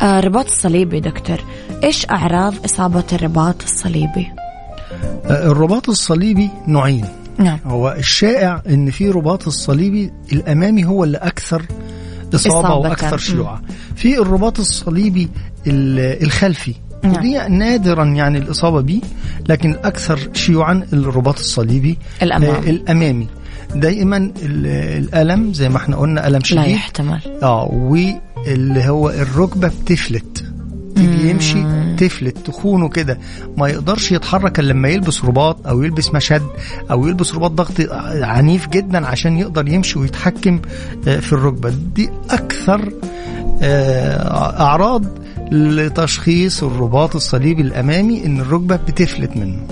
آه 0.02 0.20
رباط 0.20 0.46
الصليبي 0.46 1.00
دكتور 1.00 1.44
إيش 1.84 2.06
أعراض 2.10 2.54
إصابة 2.64 3.04
الرباط 3.12 3.62
الصليبي؟ 3.62 4.32
آه، 5.26 5.50
الرباط 5.50 5.88
الصليبي 5.88 6.50
نوعين. 6.68 7.04
نعم. 7.38 7.58
هو 7.66 7.94
الشائع 7.98 8.62
إن 8.68 8.90
في 8.90 9.10
رباط 9.10 9.46
الصليبي 9.46 10.12
الأمامي 10.32 10.84
هو 10.84 11.04
اللي 11.04 11.18
أكثر 11.18 11.62
إصابة 12.34 12.58
إصابة. 12.60 12.74
وأكثر 12.74 13.18
شيوعا. 13.18 13.60
في 13.96 14.18
الرباط 14.18 14.58
الصليبي 14.60 15.28
ال- 15.66 16.22
الخلفي. 16.22 16.74
نعم. 17.02 17.16
ودي 17.16 17.38
نادرا 17.48 18.04
يعني 18.04 18.38
الإصابة 18.38 18.80
به 18.80 19.00
لكن 19.48 19.70
الاكثر 19.72 20.18
شيوعا 20.32 20.86
الرباط 20.92 21.38
الصليبي 21.38 21.98
الأمامي. 22.22 22.56
آه، 22.56 22.70
الأمامي. 22.70 23.28
دائما 23.74 24.16
ال- 24.16 24.66
الألم 25.04 25.52
زي 25.52 25.68
ما 25.68 25.76
إحنا 25.76 25.96
قلنا 25.96 26.26
ألم 26.26 26.38
لا 26.38 26.44
شديد. 26.44 26.64
يحتمل. 26.66 27.20
آه 27.42 27.64
واللي 27.72 28.84
هو 28.88 29.10
الركبة 29.10 29.68
بتفلت. 29.68 30.33
يجي 30.96 31.30
يمشي 31.30 31.64
تفلت 31.96 32.38
تخونه 32.38 32.88
كده 32.88 33.18
ما 33.56 33.68
يقدرش 33.68 34.12
يتحرك 34.12 34.58
إلا 34.58 34.72
لما 34.72 34.88
يلبس 34.88 35.24
رباط 35.24 35.66
أو 35.66 35.82
يلبس 35.82 36.14
مشد 36.14 36.42
أو 36.90 37.06
يلبس 37.06 37.34
رباط 37.34 37.50
ضغط 37.50 37.72
عنيف 38.22 38.68
جدا 38.68 39.06
عشان 39.06 39.38
يقدر 39.38 39.68
يمشي 39.68 39.98
ويتحكم 39.98 40.60
آه، 41.08 41.20
في 41.20 41.32
الركبة. 41.32 41.74
دي 41.94 42.10
أكثر 42.30 42.92
آه، 43.62 44.60
أعراض 44.60 45.04
لتشخيص 45.52 46.62
الرباط 46.62 47.16
الصليبي 47.16 47.62
الأمامي 47.62 48.26
إن 48.26 48.40
الركبة 48.40 48.76
بتفلت 48.76 49.36
منه. 49.36 49.66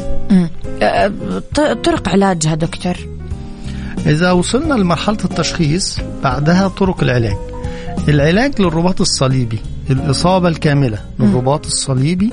آه، 0.83 1.13
طرق 1.85 2.09
علاجها 2.09 2.55
دكتور؟ 2.55 2.97
إذا 4.07 4.33
وصلنا 4.33 4.75
لمرحلة 4.75 5.19
التشخيص 5.25 5.99
بعدها 6.25 6.69
طرق 6.69 7.03
العلاج. 7.03 7.37
العلاج 8.09 8.61
للرباط 8.61 9.01
الصليبي. 9.01 9.59
الإصابة 9.91 10.49
الكاملة 10.49 10.99
للرباط 11.21 11.67
الصليبي 11.67 12.31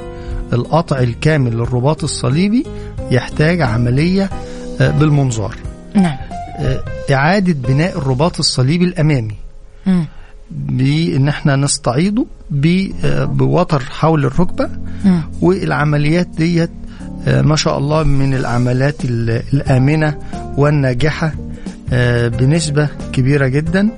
القطع 0.53 0.99
الكامل 0.99 1.51
للرباط 1.51 2.03
الصليبي 2.03 2.65
يحتاج 3.11 3.61
عملية 3.61 4.29
آه، 4.81 4.91
بالمنظار. 4.91 5.55
نعم. 5.95 6.17
آه، 6.57 6.83
إعادة 7.13 7.53
بناء 7.67 7.97
الرباط 7.97 8.39
الصليبي 8.39 8.85
الأمامي. 8.85 9.35
بإن 10.51 11.27
إحنا 11.27 11.55
نستعيضه 11.55 12.25
آه، 13.05 13.25
بوتر 13.25 13.79
حول 13.79 14.25
الركبة. 14.25 14.69
مم. 15.05 15.21
والعمليات 15.41 16.27
ديت 16.27 16.69
ما 17.27 17.55
شاء 17.55 17.77
الله 17.77 18.03
من 18.03 18.33
العمليات 18.33 19.05
ال- 19.05 19.41
الآمنة 19.53 20.17
والناجحة 20.57 21.33
آه، 21.93 22.27
بنسبة 22.27 22.87
كبيرة 23.13 23.47
جدا 23.47 23.89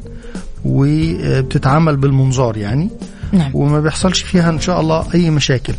وبتتعمل 0.66 1.98
بالمنظار 1.98 2.58
يعني. 2.58 2.90
نعم. 3.32 3.52
وما 3.54 3.80
بيحصلش 3.80 4.22
فيها 4.22 4.50
إن 4.50 4.60
شاء 4.60 4.82
الله 4.82 5.06
أي 5.14 5.30
مشاكل. 5.30 5.74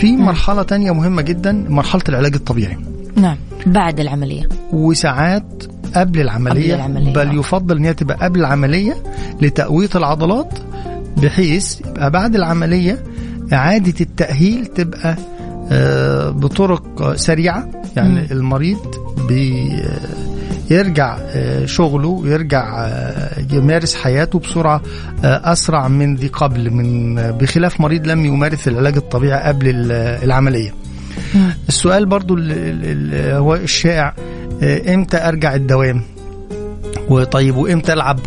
في 0.00 0.16
مرحلة 0.16 0.62
تانية 0.62 0.92
مهمة 0.92 1.22
جدا 1.22 1.52
مرحلة 1.68 2.02
العلاج 2.08 2.34
الطبيعي. 2.34 2.76
نعم. 3.16 3.36
بعد 3.66 4.00
العملية. 4.00 4.48
وساعات 4.72 5.62
قبل 5.94 6.20
العملية, 6.20 6.74
قبل 6.74 6.74
العملية. 6.74 7.12
بل 7.12 7.38
يفضل 7.38 7.76
إن 7.76 7.84
هي 7.84 7.94
تبقى 7.94 8.16
قبل 8.16 8.40
العملية 8.40 8.96
لتقوية 9.42 9.88
العضلات 9.94 10.58
بحيث 11.16 11.80
يبقى 11.80 12.10
بعد 12.10 12.34
العملية 12.34 13.04
إعادة 13.52 13.94
التأهيل 14.00 14.66
تبقى 14.66 15.16
آه، 15.72 16.30
بطرق 16.30 17.14
سريعة. 17.16 17.68
يعني 17.96 18.20
مم. 18.20 18.26
المريض 18.30 18.78
بي 19.28 19.72
آه، 19.74 20.39
يرجع 20.70 21.18
آه، 21.20 21.66
شغله 21.66 22.08
ويرجع 22.08 22.84
آه، 22.86 23.44
يمارس 23.52 23.94
حياته 23.94 24.38
بسرعة 24.38 24.82
آه، 25.24 25.52
أسرع 25.52 25.88
من 25.88 26.16
ذي 26.16 26.26
قبل 26.28 26.70
من 26.70 27.14
بخلاف 27.14 27.80
مريض 27.80 28.06
لم 28.06 28.24
يمارس 28.24 28.68
العلاج 28.68 28.96
الطبيعي 28.96 29.42
قبل 29.48 29.68
ال- 29.68 29.92
العملية. 30.24 30.74
السؤال 31.68 32.06
برضو 32.06 32.34
هو 33.36 33.54
الشائع 33.54 34.14
إمتى 34.94 35.16
أرجع 35.28 35.54
الدوام 35.54 36.02
وطيب 37.08 37.56
وإمتى 37.56 37.92
ألعب 37.92 38.18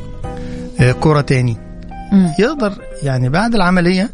كرة 0.99 1.21
تاني. 1.21 1.57
يقدر 2.39 2.73
يعني 3.03 3.29
بعد 3.29 3.55
العملية 3.55 4.09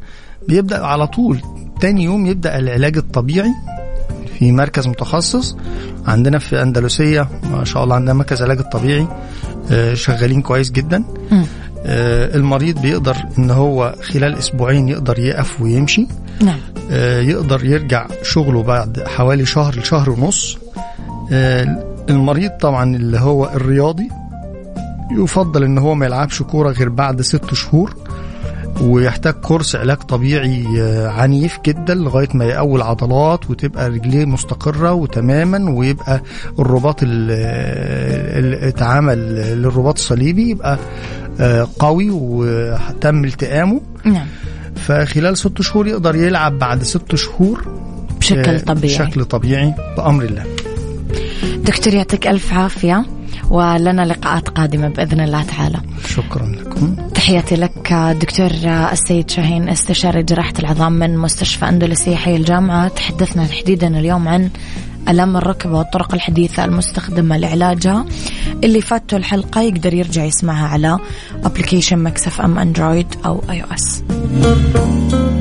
بيبدأ 0.48 0.86
على 0.86 1.08
طول 1.08 1.40
تاني 1.82 2.04
يوم 2.04 2.26
يبدأ 2.26 2.58
العلاج 2.60 2.98
الطبيعي 2.98 3.52
في 4.40 4.52
مركز 4.52 4.88
متخصص 4.88 5.58
عندنا 6.10 6.40
في 6.40 6.62
أندلسية 6.62 7.28
ما 7.52 7.66
شاء 7.66 7.84
الله 7.84 7.96
عندنا 7.96 8.14
مركز 8.14 8.42
علاج 8.42 8.60
الطبيعي 8.60 9.08
آه، 9.72 9.94
شغالين 9.94 10.42
كويس 10.42 10.72
جدا. 10.72 11.04
آه، 11.86 12.36
المريض 12.36 12.82
بيقدر 12.82 13.18
إن 13.38 13.52
هو 13.52 13.96
خلال 14.02 14.38
أسبوعين 14.38 14.90
يقدر 14.90 15.20
يقف 15.20 15.62
ويمشي. 15.62 16.08
نعم. 16.42 16.60
آه، 16.92 17.22
يقدر 17.22 17.66
يرجع 17.66 18.08
شغله 18.24 18.64
بعد 18.64 19.04
حوالي 19.08 19.46
شهر 19.46 19.80
لشهر 19.80 20.10
ونص. 20.10 20.58
المريض 22.10 22.52
طبعا 22.52 22.96
اللي 22.96 23.20
هو 23.20 23.46
الرياضي 23.46 24.10
يفضل 25.12 25.64
إن 25.64 25.78
هو 25.78 25.96
ما 25.96 26.06
يلعبش 26.06 26.42
كورة 26.42 26.72
غير 26.72 26.90
بعد 26.90 27.22
ست 27.22 27.54
شهور. 27.54 27.96
ويحتاج 28.82 29.34
كورس 29.34 29.76
علاج 29.76 29.98
طبيعي 29.98 30.66
آه، 30.82 31.08
عنيف 31.08 31.60
جدا 31.66 31.94
لغاية 31.94 32.28
ما 32.34 32.46
يقوي 32.46 32.78
العضلات 32.78 33.50
وتبقى 33.50 33.90
رجليه 33.90 34.26
مستقرة 34.26 34.94
وتماما 34.94 35.70
ويبقى 35.78 36.22
الرباط 36.60 37.04
ال- 37.04 37.32
اللي 38.40 38.68
اتعمل 38.68 39.18
للرباط 39.62 39.98
الصليبي 39.98 40.50
يبقى 40.50 40.78
آه، 41.40 41.68
قوي 41.80 42.10
وتم 42.12 43.24
التئامه. 43.26 43.82
نعم. 44.06 44.28
فخلال 44.76 45.38
ست 45.38 45.62
شهور 45.62 45.88
يقدر 45.88 46.16
يلعب 46.16 46.60
بعد 46.60 46.84
ست 46.84 47.16
شهور 47.16 47.66
بشكل 48.20 48.50
آه، 48.56 48.58
طبيعي. 48.60 48.96
بشكل 48.98 49.26
طبيعي 49.26 49.74
بأمر 49.98 50.24
الله. 50.24 50.44
دكتور 51.64 51.94
يعطيك 51.94 52.28
ألف 52.28 52.54
عافية. 52.54 53.06
ولنا 53.50 54.06
لقاءات 54.06 54.50
قادمة 54.50 54.88
بإذن 54.88 55.20
الله 55.20 55.44
تعالى. 55.44 55.80
شكرا 56.08 56.46
لكم. 56.46 56.96
تحياتي 57.16 57.56
لك 57.56 57.94
دكتور 57.94 58.50
السيد 58.92 59.30
شاهين 59.30 59.70
استشاري 59.70 60.24
جراحة 60.24 60.54
العظام 60.60 60.92
من 60.92 61.18
مستشفى 61.18 61.70
أندلسية 61.70 62.16
حي 62.16 62.36
الجامعة. 62.36 62.88
تحدثنا 62.88 63.46
تحديدا 63.48 64.00
اليوم 64.00 64.28
عن 64.28 64.50
ألم 65.10 65.38
الركبة 65.38 65.78
والطرق 65.78 66.14
الحديثة 66.14 66.66
المستخدمة 66.66 67.38
لعلاجها. 67.38 68.06
اللي 68.64 68.82
فاتوا 68.82 69.18
الحلقة 69.18 69.62
يقدر 69.62 69.94
يرجع 69.94 70.24
يسمعها 70.24 70.68
على 70.68 70.98
application 71.44 72.00
ميكس 72.00 72.28
أف 72.28 72.42
أم 72.42 72.60
أندرويد 72.60 73.16
أو 73.26 73.44
iOS 73.50 74.04